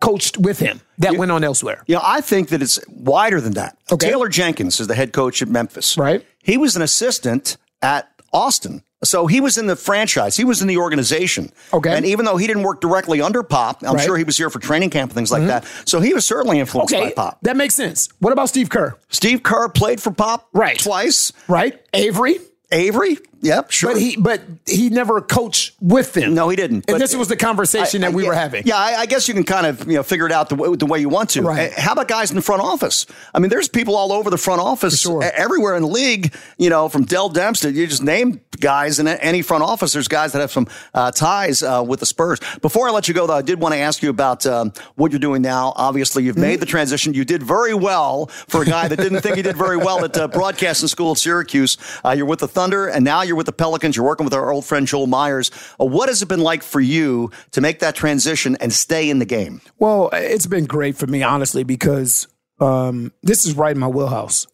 coached 0.00 0.38
with 0.38 0.58
him 0.58 0.80
that 0.98 1.16
went 1.16 1.30
on 1.30 1.44
elsewhere? 1.44 1.82
Yeah, 1.86 2.00
I 2.02 2.20
think 2.20 2.48
that 2.48 2.62
it's 2.62 2.80
wider 2.88 3.40
than 3.40 3.52
that. 3.54 3.76
Okay. 3.92 4.08
Taylor 4.08 4.28
Jenkins 4.28 4.80
is 4.80 4.86
the 4.86 4.94
head 4.94 5.12
coach 5.12 5.42
at 5.42 5.48
Memphis. 5.48 5.96
Right. 5.96 6.26
He 6.42 6.56
was 6.56 6.76
an 6.76 6.82
assistant 6.82 7.56
at 7.82 8.10
Austin. 8.32 8.82
So 9.02 9.26
he 9.26 9.40
was 9.40 9.56
in 9.56 9.66
the 9.66 9.76
franchise. 9.76 10.36
He 10.36 10.44
was 10.44 10.60
in 10.60 10.68
the 10.68 10.76
organization. 10.76 11.50
Okay. 11.72 11.96
And 11.96 12.04
even 12.04 12.26
though 12.26 12.36
he 12.36 12.46
didn't 12.46 12.64
work 12.64 12.82
directly 12.82 13.22
under 13.22 13.42
Pop, 13.42 13.82
I'm 13.82 13.94
Right. 13.94 14.04
sure 14.04 14.18
he 14.18 14.24
was 14.24 14.36
here 14.36 14.50
for 14.50 14.58
training 14.58 14.90
camp 14.90 15.10
and 15.10 15.14
things 15.14 15.32
like 15.32 15.40
mm-hmm. 15.40 15.48
that. 15.48 15.66
So 15.86 16.00
he 16.00 16.12
was 16.12 16.26
certainly 16.26 16.58
influenced 16.60 16.92
Okay, 16.94 17.06
by 17.06 17.12
Pop. 17.12 17.38
that 17.42 17.56
makes 17.56 17.74
sense. 17.74 18.10
What 18.18 18.34
about 18.34 18.50
Steve 18.50 18.68
Kerr? 18.68 18.96
Steve 19.08 19.42
Kerr 19.42 19.68
played 19.70 20.02
for 20.02 20.10
Pop 20.10 20.48
Right. 20.52 20.78
twice. 20.78 21.32
Right? 21.48 21.80
Avery? 21.94 22.38
Avery? 22.70 23.16
Yep, 23.42 23.70
sure. 23.70 23.92
But 23.92 24.00
he 24.02 24.16
but 24.16 24.42
he 24.66 24.90
never 24.90 25.20
coached 25.20 25.74
with 25.80 26.12
them. 26.12 26.34
No, 26.34 26.48
he 26.48 26.56
didn't. 26.56 26.76
And 26.88 26.94
But- 26.94 26.98
this 26.98 27.16
was 27.16 27.28
the 27.28 27.36
conversation 27.36 28.04
I- 28.04 28.08
that 28.08 28.14
we 28.14 28.22
yeah, 28.22 28.28
were 28.28 28.34
having. 28.34 28.62
Yeah, 28.66 28.76
I, 28.76 29.00
I 29.00 29.06
guess 29.06 29.28
you 29.28 29.34
can 29.34 29.44
kind 29.44 29.66
of 29.66 29.86
you 29.88 29.94
know 29.96 30.02
figure 30.02 30.26
it 30.26 30.32
out 30.32 30.48
the 30.50 30.54
way, 30.56 30.76
the 30.76 30.86
way 30.86 31.00
you 31.00 31.08
want 31.08 31.30
to. 31.30 31.42
Right. 31.42 31.72
Uh, 31.76 31.80
How 31.80 31.92
about 31.92 32.08
guys 32.08 32.30
in 32.30 32.36
the 32.36 32.42
front 32.42 32.62
office? 32.62 33.06
I 33.34 33.38
mean, 33.38 33.48
there's 33.48 33.68
people 33.68 33.96
all 33.96 34.12
over 34.12 34.28
the 34.30 34.38
front 34.38 34.60
office, 34.60 35.00
sure. 35.00 35.22
everywhere 35.22 35.74
in 35.76 35.82
the 35.82 35.88
league. 35.88 36.34
You 36.58 36.70
know, 36.70 36.88
from 36.88 37.04
Dell 37.04 37.30
Demps 37.30 37.62
to 37.62 37.72
you 37.72 37.86
just 37.86 38.02
name 38.02 38.40
guys 38.60 38.98
in 38.98 39.08
any 39.08 39.40
front 39.42 39.62
office. 39.64 39.92
There's 39.94 40.08
guys 40.08 40.32
that 40.32 40.40
have 40.40 40.52
some 40.52 40.66
uh, 40.92 41.10
ties 41.10 41.62
uh, 41.62 41.82
with 41.86 42.00
the 42.00 42.06
Spurs. 42.06 42.40
Before 42.60 42.88
I 42.88 42.90
let 42.90 43.08
you 43.08 43.14
go, 43.14 43.26
though, 43.26 43.34
I 43.36 43.42
did 43.42 43.58
want 43.60 43.72
to 43.74 43.78
ask 43.80 44.02
you 44.02 44.10
about 44.10 44.44
um, 44.44 44.72
what 44.96 45.12
you're 45.12 45.18
doing 45.18 45.40
now. 45.40 45.72
Obviously, 45.76 46.24
you've 46.24 46.30
Mm-hmm. 46.36 46.42
made 46.42 46.60
the 46.60 46.66
transition. 46.66 47.14
You 47.14 47.24
did 47.24 47.42
very 47.42 47.74
well 47.74 48.26
for 48.48 48.62
a 48.62 48.66
guy 48.66 48.86
that 48.88 48.96
didn't 48.96 49.20
think 49.22 49.36
he 49.36 49.42
did 49.42 49.56
very 49.56 49.76
well 49.76 50.04
at 50.04 50.16
uh, 50.16 50.28
broadcasting 50.28 50.88
school 50.88 51.12
at 51.12 51.18
Syracuse. 51.18 51.76
Uh, 52.04 52.10
you're 52.10 52.26
with 52.26 52.40
the 52.40 52.48
Thunder, 52.48 52.86
and 52.88 53.04
now 53.04 53.22
you're 53.22 53.29
with 53.36 53.46
the 53.46 53.52
Pelicans. 53.52 53.96
You're 53.96 54.06
working 54.06 54.24
with 54.24 54.34
our 54.34 54.50
old 54.50 54.64
friend 54.64 54.86
Joel 54.86 55.06
Meyers. 55.06 55.50
Uh, 55.80 55.84
what 55.84 56.08
has 56.08 56.22
it 56.22 56.28
been 56.28 56.40
like 56.40 56.62
for 56.62 56.80
you 56.80 57.30
to 57.52 57.60
make 57.60 57.80
that 57.80 57.94
transition 57.94 58.56
and 58.60 58.72
stay 58.72 59.10
in 59.10 59.18
the 59.18 59.24
game? 59.24 59.60
Well, 59.78 60.10
it's 60.12 60.46
been 60.46 60.66
great 60.66 60.96
for 60.96 61.06
me, 61.06 61.22
honestly, 61.22 61.64
because 61.64 62.28
um, 62.60 63.12
this 63.22 63.46
is 63.46 63.56
right 63.56 63.74
in 63.74 63.80
my 63.80 63.88
wheelhouse. 63.88 64.46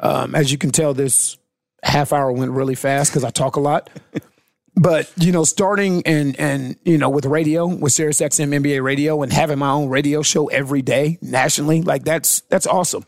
Um, 0.00 0.34
as 0.34 0.52
you 0.52 0.58
can 0.58 0.70
tell, 0.70 0.94
this 0.94 1.38
half 1.82 2.12
hour 2.12 2.32
went 2.32 2.52
really 2.52 2.74
fast 2.74 3.10
because 3.10 3.24
I 3.24 3.30
talk 3.30 3.56
a 3.56 3.60
lot. 3.60 3.88
but 4.76 5.10
you 5.16 5.32
know, 5.32 5.44
starting 5.44 6.02
and 6.06 6.38
and 6.38 6.76
you 6.84 6.98
know 6.98 7.08
with 7.08 7.24
radio 7.26 7.66
with 7.66 7.92
Sirius 7.92 8.20
XM 8.20 8.48
NBA 8.62 8.82
Radio 8.82 9.22
and 9.22 9.32
having 9.32 9.58
my 9.58 9.70
own 9.70 9.88
radio 9.88 10.22
show 10.22 10.48
every 10.48 10.82
day 10.82 11.18
nationally, 11.22 11.82
like 11.82 12.04
that's 12.04 12.40
that's 12.42 12.66
awesome. 12.66 13.06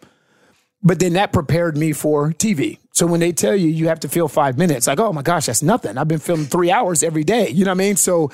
But 0.83 1.01
then 1.01 1.15
that 1.15 1.33
prepared 1.33 1.77
me 1.77 1.93
for 1.93 2.33
TV. 2.33 2.79
So 2.93 3.07
when 3.07 3.21
they 3.21 3.33
tell 3.33 3.55
you 3.55 3.69
you 3.69 3.89
have 3.89 4.01
to 4.01 4.09
fill 4.09 4.29
five 4.29 4.57
minutes, 4.59 4.87
like 4.87 5.01
oh 5.01 5.13
my 5.13 5.23
gosh, 5.23 5.47
that's 5.47 5.63
nothing. 5.63 5.99
I've 5.99 6.09
been 6.09 6.19
filming 6.19 6.47
three 6.47 6.71
hours 6.71 7.03
every 7.03 7.25
day. 7.25 7.49
You 7.51 7.65
know 7.65 7.71
what 7.73 7.77
I 7.77 7.85
mean? 7.85 7.97
So 7.97 8.31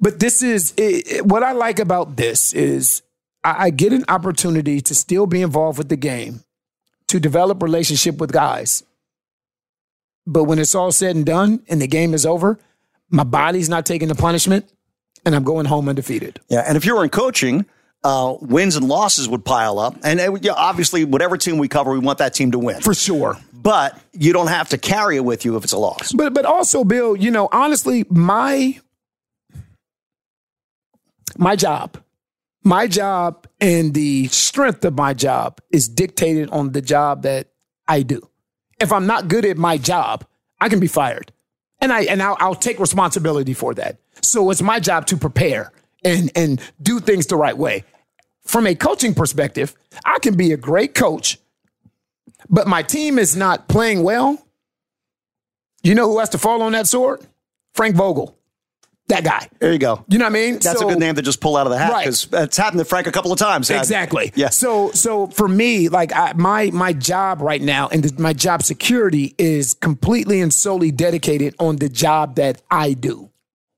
but 0.00 0.20
this 0.20 0.42
is 0.42 0.72
it, 0.76 1.10
it- 1.12 1.26
what 1.26 1.42
I 1.42 1.52
like 1.52 1.78
about 1.78 2.16
this 2.16 2.52
is 2.52 3.02
I, 3.44 3.66
I 3.66 3.70
get 3.70 3.92
an 3.92 4.04
opportunity 4.08 4.80
to 4.80 4.94
still 4.94 5.26
be 5.26 5.42
involved 5.42 5.78
with 5.78 5.88
the 5.88 5.96
game, 5.96 6.40
to 7.08 7.20
develop 7.20 7.62
relationship 7.62 8.18
with 8.18 8.32
guys. 8.32 8.82
But 10.26 10.44
when 10.44 10.58
it's 10.58 10.74
all 10.74 10.92
said 10.92 11.14
and 11.16 11.24
done 11.24 11.62
and 11.68 11.80
the 11.80 11.86
game 11.86 12.12
is 12.14 12.26
over, 12.26 12.58
my 13.10 13.22
body's 13.24 13.68
not 13.68 13.86
taking 13.86 14.08
the 14.08 14.14
punishment, 14.16 14.68
and 15.24 15.34
I'm 15.36 15.44
going 15.44 15.66
home 15.66 15.88
undefeated. 15.88 16.40
Yeah, 16.48 16.64
and 16.66 16.76
if 16.76 16.84
you 16.84 16.96
were 16.96 17.04
in 17.04 17.10
coaching, 17.10 17.64
uh, 18.04 18.36
wins 18.40 18.76
and 18.76 18.86
losses 18.86 19.28
would 19.28 19.44
pile 19.44 19.78
up, 19.78 19.96
and 20.04 20.20
uh, 20.20 20.34
yeah, 20.40 20.52
obviously, 20.52 21.04
whatever 21.04 21.36
team 21.36 21.58
we 21.58 21.68
cover, 21.68 21.90
we 21.92 21.98
want 21.98 22.18
that 22.18 22.34
team 22.34 22.52
to 22.52 22.58
win 22.58 22.80
for 22.80 22.94
sure. 22.94 23.36
But 23.52 23.98
you 24.12 24.32
don't 24.32 24.46
have 24.46 24.68
to 24.68 24.78
carry 24.78 25.16
it 25.16 25.24
with 25.24 25.44
you 25.44 25.56
if 25.56 25.64
it's 25.64 25.72
a 25.72 25.78
loss. 25.78 26.12
But 26.12 26.32
but 26.34 26.44
also, 26.44 26.84
Bill, 26.84 27.16
you 27.16 27.30
know, 27.30 27.48
honestly, 27.50 28.04
my 28.08 28.78
my 31.36 31.56
job, 31.56 31.98
my 32.62 32.86
job, 32.86 33.46
and 33.60 33.92
the 33.92 34.28
strength 34.28 34.84
of 34.84 34.94
my 34.94 35.14
job 35.14 35.60
is 35.70 35.88
dictated 35.88 36.50
on 36.50 36.72
the 36.72 36.82
job 36.82 37.22
that 37.22 37.48
I 37.88 38.02
do. 38.02 38.28
If 38.78 38.92
I'm 38.92 39.06
not 39.06 39.28
good 39.28 39.44
at 39.44 39.56
my 39.56 39.78
job, 39.78 40.24
I 40.60 40.68
can 40.68 40.78
be 40.78 40.86
fired, 40.86 41.32
and 41.80 41.92
I 41.92 42.02
and 42.02 42.22
I'll, 42.22 42.36
I'll 42.38 42.54
take 42.54 42.78
responsibility 42.78 43.54
for 43.54 43.74
that. 43.74 43.98
So 44.22 44.50
it's 44.50 44.62
my 44.62 44.78
job 44.78 45.06
to 45.08 45.16
prepare 45.16 45.72
and 46.06 46.30
and 46.34 46.60
do 46.80 47.00
things 47.00 47.26
the 47.26 47.36
right 47.36 47.56
way. 47.56 47.84
From 48.44 48.66
a 48.66 48.74
coaching 48.74 49.12
perspective, 49.14 49.74
I 50.04 50.18
can 50.20 50.36
be 50.36 50.52
a 50.52 50.56
great 50.56 50.94
coach, 50.94 51.38
but 52.48 52.66
my 52.68 52.82
team 52.82 53.18
is 53.18 53.36
not 53.36 53.68
playing 53.68 54.02
well. 54.04 54.42
You 55.82 55.94
know 55.94 56.08
who 56.08 56.18
has 56.20 56.28
to 56.30 56.38
fall 56.38 56.62
on 56.62 56.72
that 56.72 56.86
sword? 56.86 57.20
Frank 57.74 57.96
Vogel. 57.96 58.36
That 59.08 59.22
guy. 59.22 59.48
There 59.60 59.72
you 59.72 59.78
go. 59.78 60.04
You 60.08 60.18
know 60.18 60.24
what 60.24 60.30
I 60.30 60.32
mean? 60.32 60.54
That's 60.58 60.80
So- 60.80 60.88
a 60.88 60.90
good 60.90 60.98
name 60.98 61.14
to 61.14 61.22
just 61.22 61.40
pull 61.40 61.56
out 61.56 61.66
of 61.68 61.70
the 61.70 61.78
hat 61.78 61.92
Right. 61.92 62.04
because 62.06 62.26
it's 62.32 62.56
happened 62.56 62.80
to 62.80 62.84
Frank 62.84 63.06
a 63.06 63.12
couple 63.12 63.30
of 63.32 63.38
times. 63.38 63.70
Exactly. 63.70 64.32
Yeah. 64.34 64.48
So 64.48 64.90
so 64.92 65.28
for 65.28 65.46
me, 65.46 65.88
like 65.88 66.12
I, 66.12 66.32
my 66.34 66.70
my 66.72 66.92
job 66.92 67.40
right 67.40 67.62
now 67.62 67.86
and 67.88 68.02
the, 68.02 68.20
my 68.20 68.32
job 68.32 68.64
security 68.64 69.34
is 69.38 69.74
completely 69.74 70.40
and 70.40 70.52
solely 70.52 70.90
dedicated 70.90 71.54
on 71.60 71.76
the 71.76 71.88
job 71.88 72.34
that 72.36 72.62
I 72.68 72.94
do. 72.94 73.30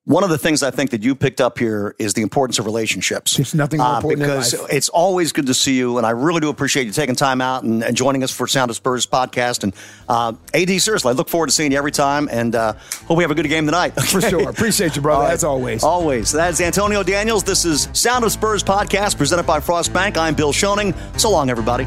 One 0.08 0.24
of 0.24 0.30
the 0.30 0.38
things 0.38 0.62
I 0.62 0.70
think 0.70 0.92
that 0.92 1.02
you 1.02 1.14
picked 1.14 1.38
up 1.38 1.58
here 1.58 1.94
is 1.98 2.14
the 2.14 2.22
importance 2.22 2.58
of 2.58 2.64
relationships. 2.64 3.36
There's 3.36 3.54
nothing 3.54 3.76
more 3.76 3.88
Uh, 3.88 3.96
important 3.96 4.20
because 4.22 4.54
it's 4.70 4.88
always 4.88 5.32
good 5.32 5.44
to 5.48 5.52
see 5.52 5.76
you, 5.76 5.98
and 5.98 6.06
I 6.06 6.10
really 6.12 6.40
do 6.40 6.48
appreciate 6.48 6.86
you 6.86 6.92
taking 6.94 7.14
time 7.14 7.42
out 7.42 7.62
and, 7.62 7.84
and 7.84 7.94
joining 7.94 8.22
us 8.24 8.30
for 8.30 8.46
Sound 8.46 8.70
of 8.70 8.76
Spurs 8.76 9.04
podcast. 9.06 9.64
And 9.64 9.74
uh, 10.08 10.32
AD, 10.54 10.80
seriously, 10.80 11.10
I 11.10 11.12
look 11.12 11.28
forward 11.28 11.48
to 11.48 11.52
seeing 11.52 11.72
you 11.72 11.76
every 11.78 11.92
time, 11.92 12.26
and 12.32 12.54
uh, 12.54 12.72
hope 13.06 13.18
we 13.18 13.24
have 13.24 13.30
a 13.30 13.34
good 13.34 13.46
game 13.50 13.66
tonight. 13.66 13.90
For 14.00 14.22
sure. 14.22 14.48
Appreciate 14.48 14.96
you, 14.96 15.02
brother, 15.02 15.24
right. 15.26 15.34
as 15.34 15.44
always. 15.44 15.84
Always. 15.84 16.32
That 16.32 16.52
is 16.54 16.60
Antonio 16.62 17.02
Daniels. 17.02 17.44
This 17.44 17.66
is 17.66 17.90
Sound 17.92 18.24
of 18.24 18.32
Spurs 18.32 18.64
podcast 18.64 19.18
presented 19.18 19.42
by 19.46 19.60
Frost 19.60 19.92
Bank. 19.92 20.16
I'm 20.16 20.34
Bill 20.34 20.54
Schoening. 20.54 20.94
So 21.20 21.30
long, 21.30 21.50
everybody. 21.50 21.86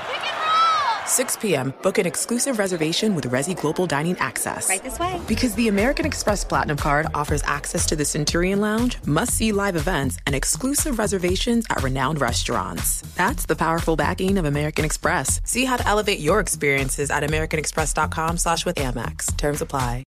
6 1.05 1.37
p.m., 1.37 1.73
book 1.81 1.97
an 1.97 2.05
exclusive 2.05 2.57
reservation 2.57 3.15
with 3.15 3.29
Resy 3.29 3.59
Global 3.59 3.85
Dining 3.85 4.17
Access. 4.17 4.69
Right 4.69 4.83
this 4.83 4.97
way. 4.97 5.19
Because 5.27 5.53
the 5.55 5.67
American 5.67 6.05
Express 6.05 6.43
Platinum 6.43 6.77
Card 6.77 7.07
offers 7.13 7.43
access 7.43 7.85
to 7.87 7.95
the 7.95 8.05
Centurion 8.05 8.61
Lounge, 8.61 8.97
must 9.05 9.33
see 9.33 9.51
live 9.51 9.75
events, 9.75 10.17
and 10.25 10.35
exclusive 10.35 10.97
reservations 10.99 11.65
at 11.69 11.83
renowned 11.83 12.21
restaurants. 12.21 13.01
That's 13.15 13.45
the 13.45 13.55
powerful 13.55 13.95
backing 13.95 14.37
of 14.37 14.45
American 14.45 14.85
Express. 14.85 15.41
See 15.43 15.65
how 15.65 15.77
to 15.77 15.87
elevate 15.87 16.19
your 16.19 16.39
experiences 16.39 17.11
at 17.11 17.23
AmericanExpress.com 17.23 18.37
slash 18.37 18.65
with 18.65 18.77
Amex. 18.77 19.35
Terms 19.37 19.61
apply. 19.61 20.03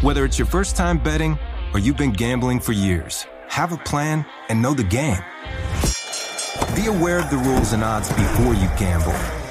Whether 0.00 0.24
it's 0.24 0.38
your 0.38 0.46
first 0.46 0.76
time 0.76 0.98
betting 0.98 1.38
or 1.72 1.80
you've 1.80 1.96
been 1.96 2.12
gambling 2.12 2.60
for 2.60 2.72
years, 2.72 3.26
have 3.48 3.72
a 3.72 3.78
plan 3.78 4.24
and 4.48 4.62
know 4.62 4.74
the 4.74 4.84
game. 4.84 5.22
Be 6.76 6.86
aware 6.86 7.18
of 7.18 7.30
the 7.30 7.38
rules 7.38 7.72
and 7.72 7.82
odds 7.82 8.08
before 8.08 8.54
you 8.54 8.68
gamble. 8.78 9.47